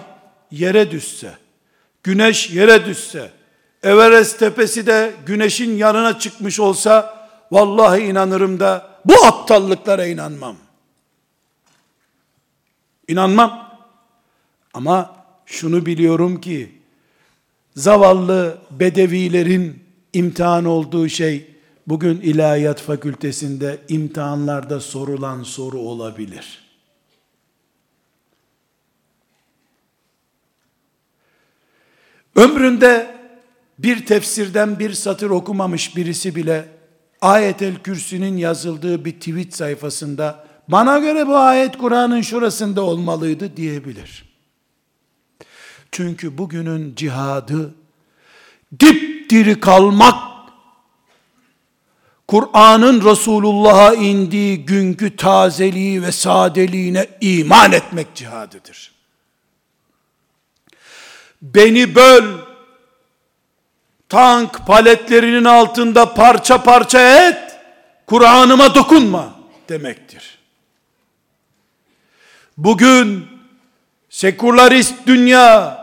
yere 0.52 0.92
düşse, 0.92 1.34
güneş 2.04 2.50
yere 2.50 2.86
düşse, 2.86 3.32
Everest 3.84 4.40
tepesi 4.40 4.88
de 4.88 5.14
güneşin 5.26 5.78
yanına 5.78 6.20
çıkmış 6.20 6.60
olsa, 6.60 7.28
vallahi 7.52 8.02
inanırım 8.02 8.60
da 8.60 8.90
bu 9.06 9.26
aptallıklara 9.26 10.06
inanmam. 10.06 10.56
İnanmam. 13.08 13.70
Ama 14.74 15.16
şunu 15.46 15.86
biliyorum 15.86 16.42
ki, 16.42 16.82
zavallı 17.76 18.58
bedevilerin 18.72 19.84
imtihan 20.14 20.66
olduğu 20.66 21.10
şey, 21.10 21.56
bugün 21.88 22.22
ilahiyat 22.22 22.82
fakültesinde 22.82 23.80
imtihanlarda 23.90 24.80
sorulan 24.80 25.44
soru 25.44 25.80
olabilir. 25.80 26.69
Ömründe 32.36 33.16
bir 33.80 34.06
tefsirden 34.06 34.80
bir 34.80 34.94
satır 34.94 35.30
okumamış 35.30 35.96
birisi 35.96 36.36
bile 36.36 36.66
ayetel 37.22 37.76
kürsünün 37.76 38.38
yazıldığı 38.38 39.06
bir 39.06 39.12
tweet 39.12 39.56
sayfasında 39.56 40.46
bana 40.68 41.00
göre 41.00 41.28
bu 41.28 41.38
ayet 41.38 41.78
Kur'an'ın 41.78 42.22
şurasında 42.22 42.82
olmalıydı 42.82 43.58
diyebilir. 43.58 44.26
Çünkü 45.92 46.38
bugünün 46.38 46.96
cihadı 46.96 47.76
dipdiri 48.80 49.60
kalmak 49.60 50.30
Kur'an'ın 52.28 53.06
Resulullah'a 53.06 53.94
indiği 53.94 54.66
günkü 54.66 55.16
tazeliği 55.16 56.02
ve 56.02 56.12
sadeliğine 56.12 57.08
iman 57.22 57.72
etmek 57.72 58.16
cihadıdır. 58.16 58.99
Beni 61.42 61.96
böl, 61.96 62.24
tank 64.10 64.68
paletlerinin 64.68 65.46
altında 65.46 66.14
parça 66.14 66.64
parça 66.64 67.28
et, 67.28 67.60
Kur'an'ıma 68.08 68.76
dokunma 68.76 69.34
demektir. 69.70 70.40
Bugün 72.58 73.28
sekülerist 74.10 74.94
dünya, 75.08 75.80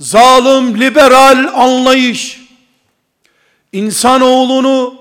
zalim 0.00 0.80
liberal 0.80 1.52
anlayış, 1.54 2.40
insanoğlunu 3.72 4.94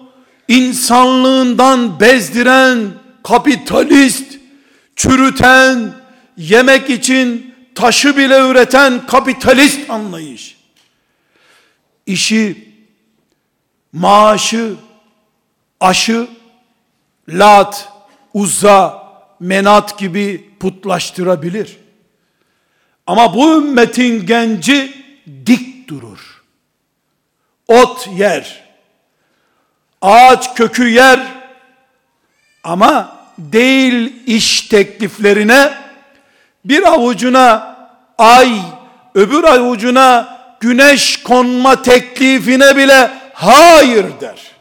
insanlığından 0.47 1.99
bezdiren, 1.99 2.91
kapitalist, 3.23 4.39
çürüten, 4.95 5.93
yemek 6.37 6.89
için 6.89 7.54
taşı 7.75 8.17
bile 8.17 8.39
üreten 8.39 9.07
kapitalist 9.07 9.89
anlayış. 9.89 10.57
İşi, 12.05 12.69
maaşı, 13.93 14.75
aşı, 15.79 16.27
lat, 17.29 17.89
uzza, 18.33 19.05
menat 19.39 19.99
gibi 19.99 20.49
putlaştırabilir. 20.59 21.77
Ama 23.07 23.35
bu 23.35 23.57
ümmetin 23.57 24.25
genci 24.25 25.05
dik 25.45 25.87
durur. 25.87 26.43
Ot 27.67 28.07
yer 28.17 28.65
ağaç 30.05 30.55
kökü 30.55 30.89
yer 30.89 31.19
ama 32.63 33.17
değil 33.37 34.13
iş 34.25 34.61
tekliflerine 34.61 35.84
bir 36.65 36.83
avucuna 36.83 37.77
ay 38.17 38.61
öbür 39.15 39.43
avucuna 39.43 40.37
güneş 40.59 41.23
konma 41.23 41.81
teklifine 41.81 42.75
bile 42.77 43.11
hayır 43.33 44.05
der. 44.21 44.55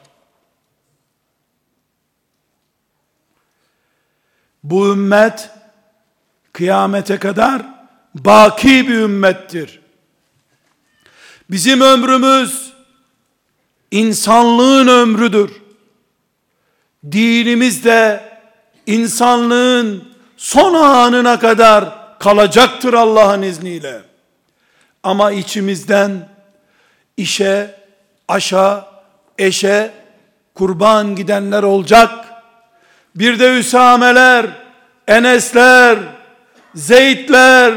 Bu 4.63 4.93
ümmet 4.93 5.51
kıyamete 6.53 7.19
kadar 7.19 7.63
baki 8.15 8.89
bir 8.89 8.95
ümmettir. 8.95 9.81
Bizim 11.51 11.81
ömrümüz 11.81 12.73
insanlığın 13.91 14.89
ömrüdür. 14.89 15.51
Dinimiz 17.13 17.85
de 17.85 18.25
insanlığın 18.87 20.14
son 20.37 20.74
anına 20.74 21.39
kadar 21.39 21.85
kalacaktır 22.18 22.95
Allah'ın 22.95 23.43
izniyle. 23.43 24.01
Ama 25.03 25.32
içimizden 25.32 26.28
işe, 27.16 27.74
aşa, 28.28 28.87
eşe 29.39 29.91
kurban 30.55 31.16
gidenler 31.16 31.62
olacak. 31.62 32.11
Bir 33.14 33.39
de 33.39 33.59
Üsameler, 33.59 34.47
Enesler, 35.09 35.99
Zeydler, 36.74 37.74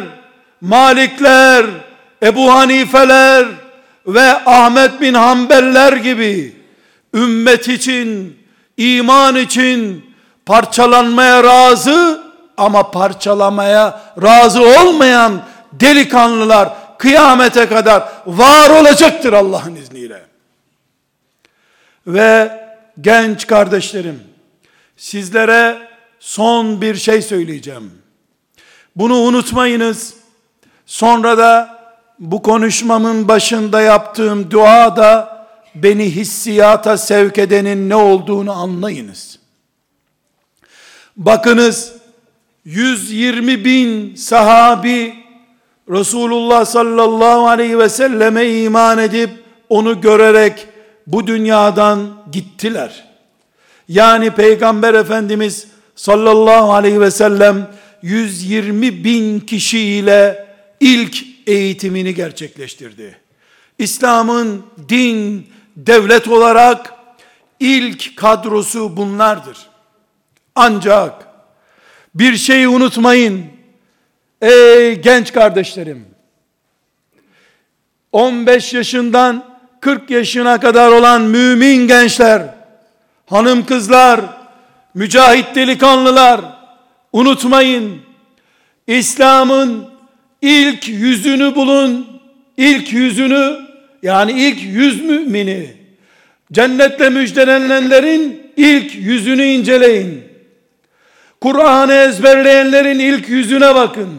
Malikler, 0.62 1.66
Ebu 2.24 2.54
Hanifeler, 2.54 3.48
ve 4.08 4.44
Ahmet 4.46 5.02
bin 5.02 5.14
Hanbeller 5.14 5.94
gibi 5.94 6.56
ümmet 7.14 7.68
için, 7.68 8.38
iman 8.78 9.36
için 9.36 10.06
parçalanmaya 10.46 11.44
razı 11.44 12.27
ama 12.58 12.92
parçalamaya 12.92 14.02
razı 14.22 14.62
olmayan 14.62 15.42
delikanlılar 15.74 16.70
kıyamete 16.98 17.68
kadar 17.68 18.10
var 18.26 18.70
olacaktır 18.70 19.34
Allah'ın 19.34 19.76
izniyle. 19.76 20.22
Ve 22.08 22.62
genç 23.02 23.48
kardeşlerim, 23.48 24.24
sizlere 24.98 25.78
son 26.20 26.82
bir 26.82 26.96
şey 26.96 27.22
söyleyeceğim. 27.22 27.92
Bunu 28.96 29.16
unutmayınız. 29.16 30.14
Sonra 30.86 31.38
da 31.38 31.78
bu 32.20 32.42
konuşmamın 32.42 33.28
başında 33.28 33.82
yaptığım 33.82 34.52
duada 34.52 35.38
beni 35.76 36.16
hissiyata 36.16 36.98
sevk 36.98 37.38
edenin 37.38 37.90
ne 37.90 37.96
olduğunu 37.96 38.52
anlayınız. 38.52 39.40
Bakınız 41.18 41.94
120 42.68 43.66
bin 43.66 44.16
sahabi 44.16 45.16
Resulullah 45.90 46.66
sallallahu 46.66 47.48
aleyhi 47.48 47.80
ve 47.80 47.90
selleme 47.90 48.50
iman 48.50 48.98
edip 48.98 49.30
onu 49.70 50.02
görerek 50.02 50.68
bu 51.08 51.28
dünyadan 51.28 52.24
gittiler. 52.32 53.08
Yani 53.88 54.32
Peygamber 54.32 54.94
Efendimiz 54.94 55.68
sallallahu 55.96 56.74
aleyhi 56.74 57.02
ve 57.02 57.12
sellem 57.12 57.72
120 58.02 59.04
bin 59.04 59.40
kişiyle 59.40 60.48
ilk 60.80 61.18
eğitimini 61.48 62.16
gerçekleştirdi. 62.16 63.18
İslam'ın 63.80 64.64
din, 64.90 65.48
devlet 65.76 66.28
olarak 66.28 66.94
ilk 67.60 68.18
kadrosu 68.18 68.98
bunlardır. 68.98 69.58
Ancak 70.56 71.27
bir 72.16 72.38
şeyi 72.38 72.68
unutmayın. 72.68 73.46
Ey 74.42 75.02
genç 75.02 75.34
kardeşlerim. 75.34 76.06
15 78.12 78.74
yaşından 78.74 79.44
40 79.80 80.10
yaşına 80.10 80.60
kadar 80.60 80.92
olan 80.92 81.22
mümin 81.22 81.88
gençler, 81.88 82.42
hanım 83.26 83.66
kızlar, 83.66 84.22
mücahit 84.94 85.56
delikanlılar 85.56 86.42
unutmayın. 87.14 88.02
İslam'ın 88.88 89.90
ilk 90.42 90.88
yüzünü 90.88 91.56
bulun. 91.56 92.08
ilk 92.58 92.94
yüzünü 92.94 93.58
yani 94.04 94.32
ilk 94.32 94.64
yüz 94.64 95.04
mümini 95.04 95.74
cennetle 96.52 97.10
müjdelenenlerin 97.10 98.52
ilk 98.58 98.96
yüzünü 98.96 99.44
inceleyin. 99.44 100.27
Kur'an'ı 101.42 101.94
ezberleyenlerin 101.94 103.00
ilk 103.00 103.30
yüzüne 103.30 103.76
bakın. 103.76 104.10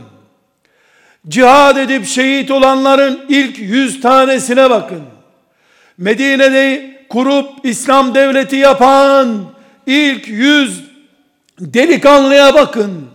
Cihad 1.29 1.77
edip 1.77 2.07
şehit 2.07 2.51
olanların 2.51 3.21
ilk 3.29 3.59
yüz 3.59 4.01
tanesine 4.01 4.71
bakın. 4.71 5.03
Medine'de 5.99 6.91
kurup 7.09 7.49
İslam 7.63 8.15
devleti 8.15 8.57
yapan 8.57 9.45
ilk 9.87 10.29
yüz 10.29 10.85
delikanlıya 11.61 12.55
bakın. 12.55 13.09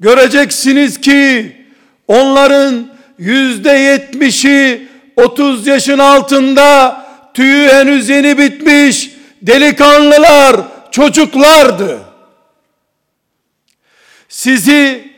Göreceksiniz 0.00 1.00
ki 1.00 1.56
onların 2.08 2.86
yüzde 3.18 3.70
yetmişi 3.70 4.88
30 5.16 5.66
yaşın 5.66 5.98
altında 5.98 6.96
tüyü 7.34 7.68
henüz 7.68 8.08
yeni 8.08 8.38
bitmiş 8.38 9.10
delikanlılar, 9.42 10.56
çocuklardı. 10.90 12.11
Sizi 14.32 15.12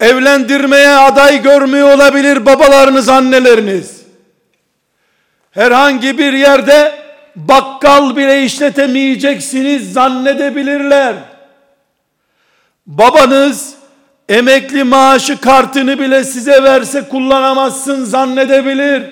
evlendirmeye 0.00 0.88
aday 0.88 1.42
görmüyor 1.42 1.94
olabilir 1.94 2.46
babalarınız, 2.46 3.08
anneleriniz. 3.08 4.02
Herhangi 5.50 6.18
bir 6.18 6.32
yerde 6.32 6.98
bakkal 7.36 8.16
bile 8.16 8.44
işletemeyeceksiniz 8.44 9.92
zannedebilirler. 9.92 11.14
Babanız 12.86 13.74
emekli 14.28 14.84
maaşı 14.84 15.40
kartını 15.40 15.98
bile 15.98 16.24
size 16.24 16.62
verse 16.62 17.08
kullanamazsın 17.08 18.04
zannedebilir. 18.04 19.02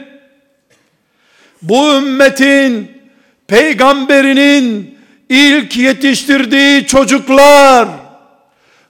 Bu 1.63 1.95
ümmetin 1.95 3.03
peygamberinin 3.47 4.99
ilk 5.29 5.77
yetiştirdiği 5.77 6.87
çocuklar 6.87 7.89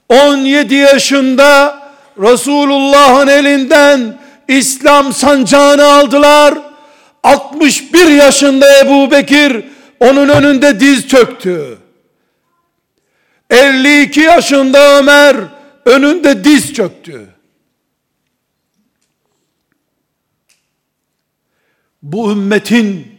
17 0.09 0.75
yaşında 0.75 1.79
Resulullah'ın 2.19 3.27
elinden 3.27 4.19
İslam 4.49 5.13
sancağını 5.13 5.85
aldılar. 5.85 6.55
61 7.23 8.07
yaşında 8.07 8.79
Ebu 8.81 9.11
Bekir 9.11 9.65
onun 10.01 10.29
önünde 10.29 10.81
diz 10.81 11.09
çöktü. 11.09 11.79
52 13.51 14.21
yaşında 14.21 14.99
Ömer 14.99 15.37
önünde 15.85 16.45
diz 16.45 16.75
çöktü. 16.75 17.29
Bu 22.03 22.33
ümmetin 22.33 23.17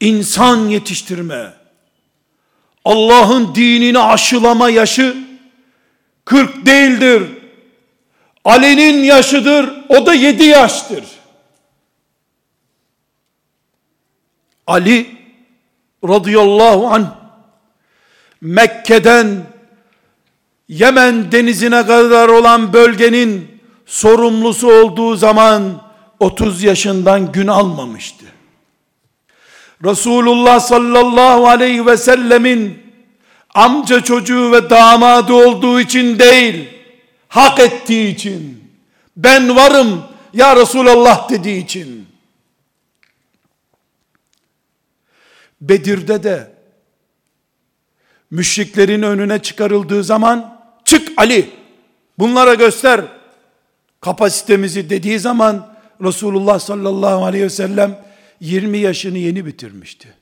insan 0.00 0.56
yetiştirme, 0.68 1.52
Allah'ın 2.84 3.54
dinini 3.54 3.98
aşılama 3.98 4.70
yaşı 4.70 5.27
40 6.28 6.66
değildir. 6.66 7.22
Ali'nin 8.44 9.02
yaşıdır, 9.02 9.70
o 9.88 10.06
da 10.06 10.14
7 10.14 10.44
yaştır. 10.44 11.04
Ali 14.66 15.06
radıyallahu 16.04 16.86
an 16.86 17.16
Mekke'den 18.40 19.46
Yemen 20.68 21.32
denizine 21.32 21.86
kadar 21.86 22.28
olan 22.28 22.72
bölgenin 22.72 23.60
sorumlusu 23.86 24.72
olduğu 24.72 25.16
zaman 25.16 25.82
30 26.20 26.62
yaşından 26.62 27.32
gün 27.32 27.46
almamıştı. 27.46 28.24
Resulullah 29.84 30.60
sallallahu 30.60 31.48
aleyhi 31.48 31.86
ve 31.86 31.96
sellemin 31.96 32.87
amca 33.58 34.00
çocuğu 34.00 34.52
ve 34.52 34.70
damadı 34.70 35.32
olduğu 35.32 35.80
için 35.80 36.18
değil, 36.18 36.68
hak 37.28 37.60
ettiği 37.60 38.14
için, 38.14 38.64
ben 39.16 39.56
varım 39.56 40.04
ya 40.32 40.56
Resulallah 40.56 41.30
dediği 41.30 41.64
için, 41.64 42.08
Bedir'de 45.60 46.22
de 46.22 46.52
müşriklerin 48.30 49.02
önüne 49.02 49.42
çıkarıldığı 49.42 50.04
zaman 50.04 50.60
çık 50.84 51.12
Ali 51.16 51.50
bunlara 52.18 52.54
göster. 52.54 53.04
kapasitemizi 54.00 54.90
dediği 54.90 55.18
zaman 55.18 55.74
Resulullah 56.02 56.58
sallallahu 56.58 57.24
aleyhi 57.24 57.44
ve 57.44 57.50
sellem 57.50 58.04
20 58.40 58.78
yaşını 58.78 59.18
yeni 59.18 59.46
bitirmişti. 59.46 60.17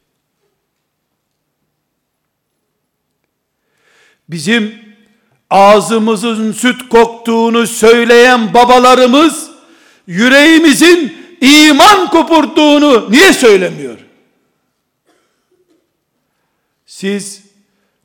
Bizim 4.29 4.75
ağzımızın 5.51 6.53
süt 6.53 6.89
koktuğunu 6.89 7.67
söyleyen 7.67 8.55
babalarımız 8.55 9.51
yüreğimizin 10.07 11.17
iman 11.41 12.11
kopurduğunu 12.11 13.11
niye 13.11 13.33
söylemiyor? 13.33 13.99
Siz 16.87 17.43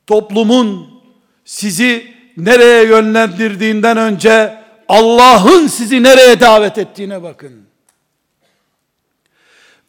toplumun 0.07 1.01
sizi 1.45 2.13
nereye 2.37 2.83
yönlendirdiğinden 2.83 3.97
önce 3.97 4.61
Allah'ın 4.87 5.67
sizi 5.67 6.03
nereye 6.03 6.39
davet 6.39 6.77
ettiğine 6.77 7.23
bakın. 7.23 7.65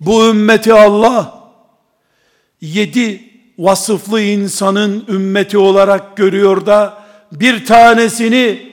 Bu 0.01 0.29
ümmeti 0.29 0.73
Allah 0.73 1.43
yedi 2.61 3.32
vasıflı 3.59 4.21
insanın 4.21 5.05
ümmeti 5.09 5.59
olarak 5.59 6.17
görüyor 6.17 6.67
da 6.67 6.95
bir 7.33 7.67
tanesini 7.67 8.73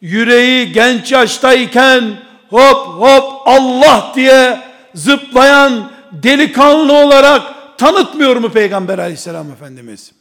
yüreği 0.00 0.72
genç 0.72 1.12
yaştayken 1.12 2.04
hop 2.48 2.86
hop 2.86 3.42
Allah 3.46 4.12
diye 4.14 4.60
zıplayan 4.94 5.90
delikanlı 6.12 6.92
olarak 6.92 7.42
tanıtmıyor 7.78 8.36
mu 8.36 8.50
Peygamber 8.50 8.98
aleyhisselam 8.98 9.50
Efendimiz? 9.50 10.12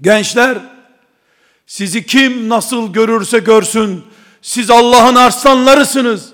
Gençler, 0.00 0.58
sizi 1.66 2.06
kim 2.06 2.48
nasıl 2.48 2.92
görürse 2.92 3.38
görsün, 3.38 4.04
siz 4.42 4.70
Allah'ın 4.70 5.14
arslanlarısınız. 5.14 6.32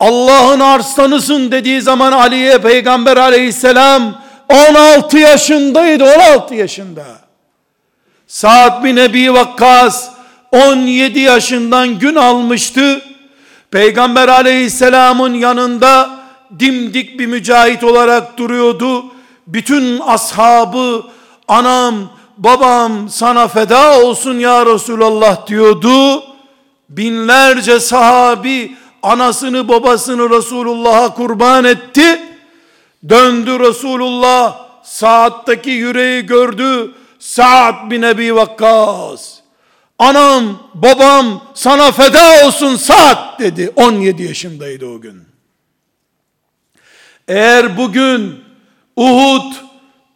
Allah'ın 0.00 0.60
arslanısın 0.60 1.52
dediği 1.52 1.82
zaman 1.82 2.12
Ali'ye 2.12 2.58
Peygamber 2.58 3.16
aleyhisselam 3.16 4.22
16 4.50 5.18
yaşındaydı, 5.18 6.04
16 6.04 6.54
yaşında. 6.54 7.04
Sa'd 8.26 8.84
bin 8.84 8.96
Ebi 8.96 9.34
Vakkas 9.34 10.10
17 10.52 11.20
yaşından 11.20 11.98
gün 11.98 12.14
almıştı. 12.14 13.02
Peygamber 13.70 14.28
aleyhisselamın 14.28 15.34
yanında 15.34 16.10
dimdik 16.58 17.18
bir 17.18 17.26
mücahit 17.26 17.84
olarak 17.84 18.38
duruyordu. 18.38 19.04
Bütün 19.46 20.00
ashabı 20.00 21.02
anam 21.48 21.94
babam 22.38 23.08
sana 23.08 23.48
feda 23.48 24.00
olsun 24.00 24.38
ya 24.38 24.66
Resulallah 24.66 25.46
diyordu. 25.46 26.24
Binlerce 26.88 27.80
sahabi 27.80 28.76
anasını 29.02 29.68
babasını 29.68 30.30
Resulullah'a 30.30 31.14
kurban 31.14 31.64
etti. 31.64 32.29
Döndü 33.08 33.58
Resulullah 33.58 34.66
Sa'd'daki 34.82 35.70
yüreği 35.70 36.26
gördü. 36.26 36.94
Sa'd 37.18 37.90
bin 37.90 38.02
Ebi 38.02 38.34
Vakkas. 38.34 39.40
Anam 39.98 40.70
babam 40.74 41.44
sana 41.54 41.92
feda 41.92 42.46
olsun 42.46 42.76
Sa'd 42.76 43.40
dedi. 43.40 43.72
17 43.76 44.22
yaşındaydı 44.22 44.86
o 44.86 45.00
gün. 45.00 45.22
Eğer 47.28 47.76
bugün 47.76 48.44
Uhud 48.96 49.52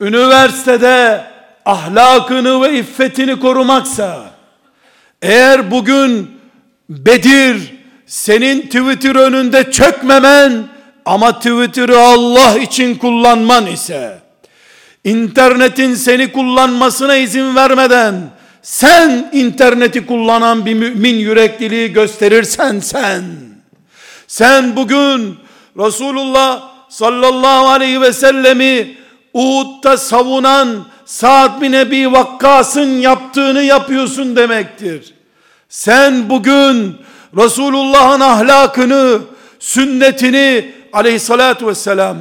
üniversitede 0.01 1.25
ahlakını 1.65 2.63
ve 2.63 2.79
iffetini 2.79 3.41
korumaksa, 3.41 4.31
eğer 5.23 5.71
bugün 5.71 6.31
Bedir 6.89 7.75
senin 8.07 8.61
Twitter 8.63 9.15
önünde 9.15 9.71
çökmemen 9.71 10.74
ama 11.05 11.39
Twitter'ı 11.39 12.01
Allah 12.01 12.59
için 12.59 12.95
kullanman 12.95 13.67
ise, 13.67 14.19
internetin 15.05 15.95
seni 15.95 16.33
kullanmasına 16.33 17.17
izin 17.17 17.57
vermeden, 17.57 18.15
sen 18.63 19.31
interneti 19.33 20.07
kullanan 20.07 20.67
bir 20.67 20.75
mümin 20.75 21.15
yürekliliği 21.15 21.93
gösterirsen 21.93 22.81
sen, 22.81 23.25
sen 24.27 24.77
bugün 24.77 25.37
Resulullah 25.79 26.63
sallallahu 26.89 27.69
aleyhi 27.69 28.01
ve 28.01 28.13
sellemi 28.13 28.97
Uhud'da 29.35 29.97
savunan 29.97 30.85
Sa'd 31.05 31.61
bin 31.61 31.73
Ebi 31.73 32.13
Vakkas'ın 32.13 33.01
yaptığını 33.01 33.63
yapıyorsun 33.63 34.37
demektir. 34.37 35.15
Sen 35.69 36.31
bugün 36.31 36.97
Resulullah'ın 37.37 38.21
ahlakını, 38.21 39.21
sünnetini 39.65 40.73
aleyhissalatü 40.93 41.67
vesselam, 41.67 42.17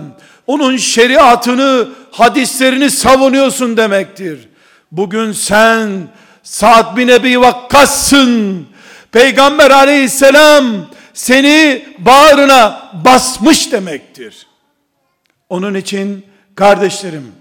onun 0.47 0.77
şeriatını, 0.77 1.89
hadislerini 2.11 2.91
savunuyorsun 2.91 3.77
demektir. 3.77 4.39
Bugün 4.91 5.31
sen 5.31 5.89
Sa'd 6.43 6.97
bin 6.97 7.07
Ebi 7.07 7.41
Vakkas'sın. 7.41 8.65
Peygamber 9.11 9.71
aleyhisselam 9.71 10.65
seni 11.13 11.85
bağrına 11.97 12.91
basmış 13.05 13.71
demektir. 13.71 14.47
Onun 15.49 15.73
için 15.73 16.25
kardeşlerim 16.55 17.31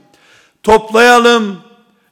toplayalım 0.62 1.60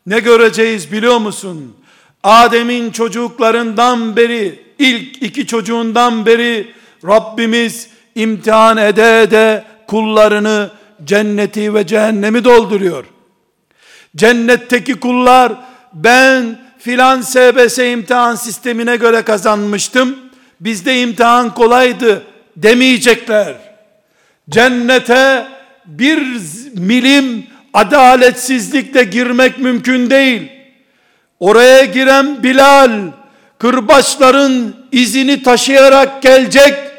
Ne 0.06 0.20
göreceğiz 0.20 0.92
biliyor 0.92 1.18
musun? 1.18 1.76
Adem'in 2.22 2.90
çocuklarından 2.90 4.16
beri, 4.16 4.62
ilk 4.78 5.22
iki 5.22 5.46
çocuğundan 5.46 6.26
beri 6.26 6.79
Rabbimiz 7.06 7.88
imtihan 8.14 8.76
ede 8.76 9.22
ede 9.22 9.64
kullarını 9.86 10.70
cenneti 11.04 11.74
ve 11.74 11.86
cehennemi 11.86 12.44
dolduruyor. 12.44 13.04
Cennetteki 14.16 15.00
kullar 15.00 15.52
ben 15.92 16.58
filan 16.78 17.20
SBS 17.20 17.78
imtihan 17.78 18.34
sistemine 18.34 18.96
göre 18.96 19.22
kazanmıştım. 19.22 20.18
Bizde 20.60 21.00
imtihan 21.00 21.54
kolaydı 21.54 22.22
demeyecekler. 22.56 23.54
Cennete 24.50 25.46
bir 25.86 26.18
milim 26.74 27.46
adaletsizlikle 27.74 29.04
girmek 29.04 29.58
mümkün 29.58 30.10
değil. 30.10 30.48
Oraya 31.40 31.84
giren 31.84 32.42
Bilal 32.42 32.90
kırbaçların 33.58 34.76
izini 34.92 35.42
taşıyarak 35.42 36.22
gelecek 36.22 36.89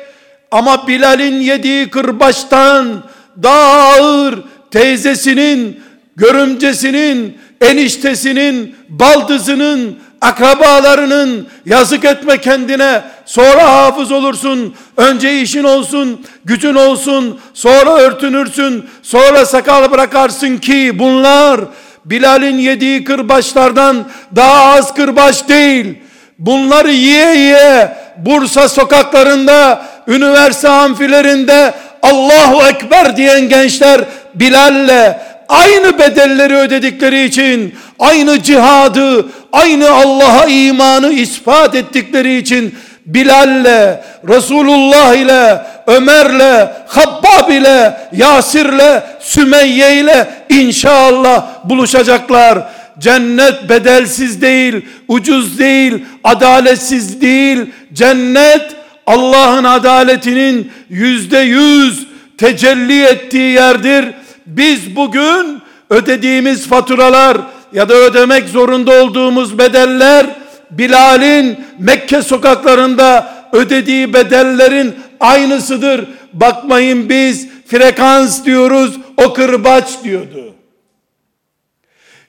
ama 0.52 0.88
Bilal'in 0.88 1.40
yediği 1.40 1.90
kırbaçtan 1.90 3.04
daha 3.44 3.82
ağır 3.82 4.40
teyzesinin, 4.72 5.80
görümcesinin, 6.16 7.38
eniştesinin, 7.62 8.76
baldızının, 8.90 9.98
akrabalarının 10.22 11.48
yazık 11.66 12.06
etme 12.06 12.38
kendine. 12.38 13.02
Sonra 13.26 13.72
hafız 13.76 14.12
olursun 14.12 14.76
önce 14.98 15.42
işin 15.42 15.64
olsun 15.64 16.26
gücün 16.46 16.76
olsun 16.76 17.40
sonra 17.54 17.98
örtünürsün 17.98 18.86
sonra 19.02 19.46
sakal 19.46 19.92
bırakarsın 19.92 20.58
ki 20.58 21.00
bunlar 21.00 21.62
Bilal'in 22.06 22.58
yediği 22.58 23.04
kırbaçlardan 23.04 24.08
daha 24.36 24.64
az 24.64 24.94
kırbaç 24.94 25.48
değil. 25.50 25.98
Bunları 26.40 26.92
yiye 26.92 27.36
yiye 27.36 27.98
Bursa 28.18 28.70
sokaklarında 28.70 29.86
üniversite 30.08 30.70
amfilerinde 30.70 31.74
Allahu 32.02 32.64
Ekber 32.64 33.18
diyen 33.18 33.50
gençler 33.50 34.02
Bilal'le 34.36 35.18
aynı 35.50 36.00
bedelleri 36.00 36.56
ödedikleri 36.56 37.24
için, 37.24 37.76
aynı 38.00 38.44
cihadı, 38.44 39.26
aynı 39.52 39.90
Allah'a 39.90 40.46
imanı 40.46 41.14
ispat 41.14 41.76
ettikleri 41.76 42.38
için 42.38 42.76
Bilal'le, 43.06 44.04
Resulullah 44.28 45.16
ile, 45.16 45.62
Ömer'le, 45.88 46.68
Habbab 46.88 47.50
ile, 47.50 47.98
Yasir'le, 48.12 49.04
Sümeyye 49.20 49.96
ile 49.96 50.28
inşallah 50.50 51.46
buluşacaklar. 51.64 52.60
Cennet 53.00 53.70
bedelsiz 53.70 54.42
değil, 54.42 54.86
ucuz 55.08 55.60
değil, 55.60 56.06
adaletsiz 56.24 57.22
değil. 57.22 57.60
Cennet 57.94 58.81
Allah'ın 59.12 59.64
adaletinin 59.64 60.72
yüzde 60.90 61.40
yüz 61.40 62.08
tecelli 62.38 63.04
ettiği 63.04 63.54
yerdir. 63.54 64.06
Biz 64.46 64.96
bugün 64.96 65.62
ödediğimiz 65.90 66.68
faturalar 66.68 67.38
ya 67.74 67.90
da 67.90 67.94
ödemek 67.94 68.50
zorunda 68.50 69.04
olduğumuz 69.04 69.58
bedeller 69.58 70.26
Bilal'in 70.72 71.60
Mekke 71.80 72.22
sokaklarında 72.22 73.34
ödediği 73.54 74.14
bedellerin 74.14 74.96
aynısıdır. 75.20 76.06
Bakmayın 76.34 77.10
biz 77.10 77.48
frekans 77.68 78.46
diyoruz, 78.46 78.98
o 79.18 79.34
kırbaç 79.34 80.04
diyordu. 80.04 80.56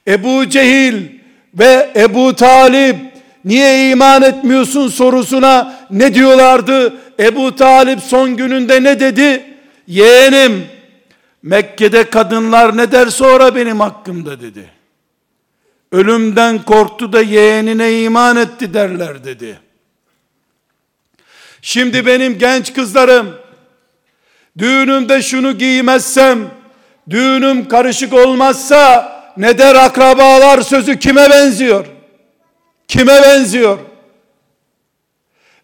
Ebu 0.08 0.48
Cehil 0.48 0.94
ve 1.54 1.90
Ebu 1.96 2.36
Talip 2.36 3.11
niye 3.44 3.90
iman 3.90 4.22
etmiyorsun 4.22 4.88
sorusuna 4.88 5.86
ne 5.90 6.14
diyorlardı? 6.14 6.94
Ebu 7.20 7.56
Talip 7.56 8.00
son 8.00 8.36
gününde 8.36 8.82
ne 8.82 9.00
dedi? 9.00 9.44
Yeğenim 9.86 10.66
Mekke'de 11.42 12.10
kadınlar 12.10 12.76
ne 12.76 12.92
der 12.92 13.06
sonra 13.06 13.54
benim 13.54 13.80
hakkımda 13.80 14.40
dedi. 14.40 14.70
Ölümden 15.92 16.62
korktu 16.62 17.12
da 17.12 17.20
yeğenine 17.20 18.02
iman 18.02 18.36
etti 18.36 18.74
derler 18.74 19.24
dedi. 19.24 19.60
Şimdi 21.62 22.06
benim 22.06 22.38
genç 22.38 22.72
kızlarım 22.72 23.34
düğünümde 24.58 25.22
şunu 25.22 25.58
giymezsem 25.58 26.38
düğünüm 27.10 27.68
karışık 27.68 28.12
olmazsa 28.12 29.12
ne 29.36 29.58
der 29.58 29.74
akrabalar 29.74 30.60
sözü 30.60 30.98
kime 30.98 31.30
benziyor? 31.30 31.86
Kime 32.92 33.22
benziyor? 33.22 33.78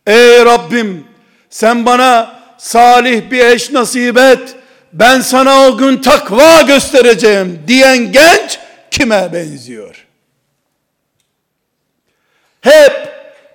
Ey 0.07 0.45
Rabbim 0.45 1.05
sen 1.51 1.87
bana 1.87 2.41
salih 2.59 3.31
bir 3.31 3.45
eş 3.45 3.71
nasip 3.71 4.19
et. 4.19 4.57
Ben 4.93 5.21
sana 5.21 5.69
o 5.69 5.79
gün 5.79 5.97
takva 5.97 6.63
göstereceğim 6.63 7.63
diyen 7.67 8.13
genç 8.13 8.59
kime 8.91 9.33
benziyor? 9.33 10.07
Hep 12.61 13.09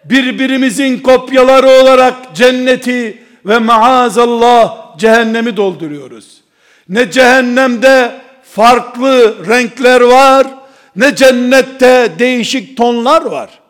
birbirimizin 0.06 1.00
kopyaları 1.00 1.70
olarak 1.70 2.36
cenneti 2.36 3.24
ve 3.46 3.60
maazallah 3.60 4.98
cehennemi 4.98 5.58
dolduruyoruz. 5.58 6.42
Ne 6.90 7.12
cehennemde 7.12 8.22
farklı 8.44 9.46
renkler 9.48 10.02
var, 10.02 10.48
ne 10.96 11.16
cennette 11.16 12.12
değişik 12.20 12.78
tonlar 12.78 13.22
var. 13.22 13.63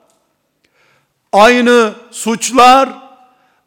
Aynı 1.33 1.91
suçlar, 2.11 2.89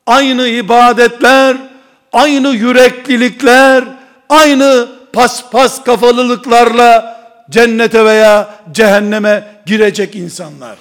aynı 0.06 0.48
ibadetler, 0.48 1.56
aynı 2.12 2.48
yüreklilikler, 2.48 3.84
aynı 4.28 4.88
paspas 5.12 5.84
kafalılıklarla 5.84 7.20
cennete 7.50 8.04
veya 8.04 8.48
cehenneme 8.72 9.62
girecek 9.66 10.16
insanlar. 10.16 10.76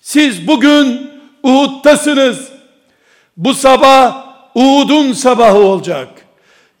Siz 0.00 0.48
bugün 0.48 1.10
Uhud'tasınız. 1.42 2.48
Bu 3.36 3.54
sabah 3.54 4.26
Uhud'un 4.54 5.12
sabahı 5.12 5.58
olacak. 5.58 6.08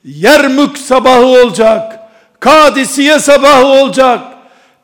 Yermük 0.04 0.78
sabahı 0.78 1.26
olacak. 1.26 2.00
Kadisiye 2.40 3.18
sabahı 3.18 3.66
olacak. 3.66 4.20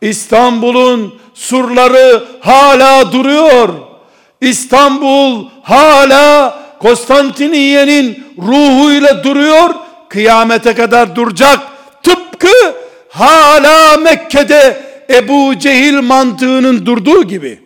İstanbul'un 0.00 1.18
surları 1.34 2.24
hala 2.40 3.12
duruyor. 3.12 3.91
İstanbul 4.43 5.49
hala 5.62 6.59
Konstantiniye'nin 6.78 8.24
ruhuyla 8.38 9.24
duruyor. 9.24 9.74
Kıyamete 10.09 10.74
kadar 10.74 11.16
duracak. 11.16 11.59
Tıpkı 12.03 12.49
hala 13.09 13.97
Mekke'de 13.97 14.82
Ebu 15.11 15.59
Cehil 15.59 16.01
mantığının 16.01 16.86
durduğu 16.86 17.24
gibi. 17.24 17.61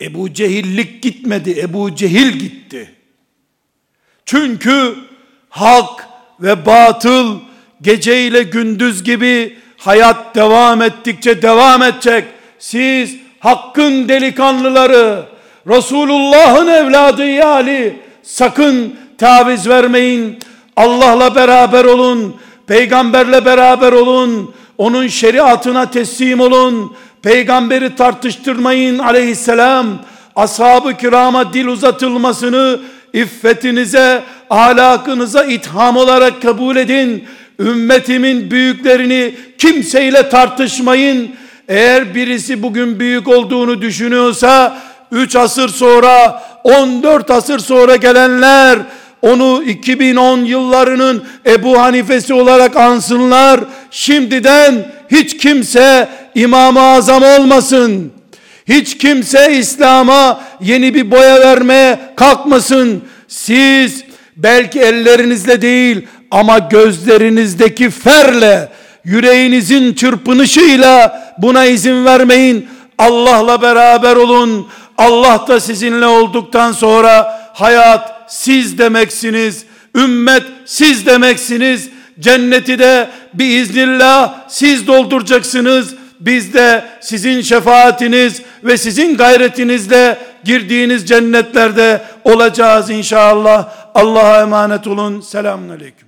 Ebu 0.00 0.32
Cehillik 0.32 1.02
gitmedi, 1.02 1.60
Ebu 1.60 1.94
Cehil 1.94 2.30
gitti. 2.32 2.94
Çünkü 4.26 4.94
hak 5.48 6.08
ve 6.40 6.66
batıl 6.66 7.38
gece 7.82 8.26
ile 8.26 8.42
gündüz 8.42 9.04
gibi 9.04 9.58
hayat 9.76 10.34
devam 10.34 10.82
ettikçe 10.82 11.42
devam 11.42 11.82
edecek. 11.82 12.24
Siz 12.58 13.16
hakkın 13.46 14.08
delikanlıları, 14.08 15.22
Resulullah'ın 15.68 16.66
evladı 16.66 17.46
Ali 17.46 17.96
sakın 18.22 18.94
taviz 19.18 19.68
vermeyin. 19.68 20.38
Allah'la 20.76 21.34
beraber 21.34 21.84
olun, 21.84 22.36
peygamberle 22.66 23.44
beraber 23.44 23.92
olun, 23.92 24.54
onun 24.78 25.06
şeriatına 25.06 25.90
teslim 25.90 26.40
olun. 26.40 26.96
Peygamberi 27.22 27.96
tartıştırmayın 27.96 28.98
aleyhisselam. 28.98 29.86
Ashab-ı 30.36 30.96
kirama 30.96 31.52
dil 31.52 31.66
uzatılmasını 31.66 32.80
iffetinize, 33.12 34.22
ahlakınıza 34.50 35.44
itham 35.44 35.96
olarak 35.96 36.42
kabul 36.42 36.76
edin. 36.76 37.24
Ümmetimin 37.60 38.50
büyüklerini 38.50 39.34
kimseyle 39.58 40.28
tartışmayın. 40.28 41.30
Eğer 41.68 42.14
birisi 42.14 42.62
bugün 42.62 43.00
büyük 43.00 43.28
olduğunu 43.28 43.82
düşünüyorsa 43.82 44.78
3 45.12 45.36
asır 45.36 45.68
sonra 45.68 46.42
14 46.64 47.30
asır 47.30 47.58
sonra 47.58 47.96
gelenler 47.96 48.78
onu 49.22 49.62
2010 49.66 50.38
yıllarının 50.38 51.24
Ebu 51.46 51.80
Hanifesi 51.80 52.34
olarak 52.34 52.76
ansınlar. 52.76 53.60
Şimdiden 53.90 54.92
hiç 55.10 55.36
kimse 55.36 56.08
İmam-ı 56.34 56.80
Azam 56.80 57.22
olmasın. 57.22 58.12
Hiç 58.68 58.98
kimse 58.98 59.52
İslam'a 59.52 60.40
yeni 60.60 60.94
bir 60.94 61.10
boya 61.10 61.40
vermeye 61.40 61.98
kalkmasın. 62.16 63.02
Siz 63.28 64.04
belki 64.36 64.80
ellerinizle 64.80 65.62
değil 65.62 66.06
ama 66.30 66.58
gözlerinizdeki 66.58 67.90
ferle, 67.90 68.68
yüreğinizin 69.04 69.94
çırpınışıyla 69.94 71.25
buna 71.38 71.64
izin 71.64 72.04
vermeyin. 72.04 72.68
Allah'la 72.98 73.62
beraber 73.62 74.16
olun. 74.16 74.68
Allah 74.98 75.44
da 75.48 75.60
sizinle 75.60 76.06
olduktan 76.06 76.72
sonra 76.72 77.40
hayat 77.54 78.24
siz 78.28 78.78
demeksiniz. 78.78 79.64
Ümmet 79.96 80.42
siz 80.64 81.06
demeksiniz. 81.06 81.88
Cenneti 82.20 82.78
de 82.78 83.08
biiznillah 83.34 84.34
siz 84.48 84.86
dolduracaksınız. 84.86 85.94
Biz 86.20 86.54
de 86.54 86.84
sizin 87.00 87.40
şefaatiniz 87.40 88.42
ve 88.64 88.76
sizin 88.76 89.16
gayretinizle 89.16 90.18
girdiğiniz 90.44 91.08
cennetlerde 91.08 92.02
olacağız 92.24 92.90
inşallah. 92.90 93.68
Allah'a 93.94 94.40
emanet 94.40 94.86
olun. 94.86 95.20
Selamun 95.20 95.68
Aleyküm. 95.68 95.96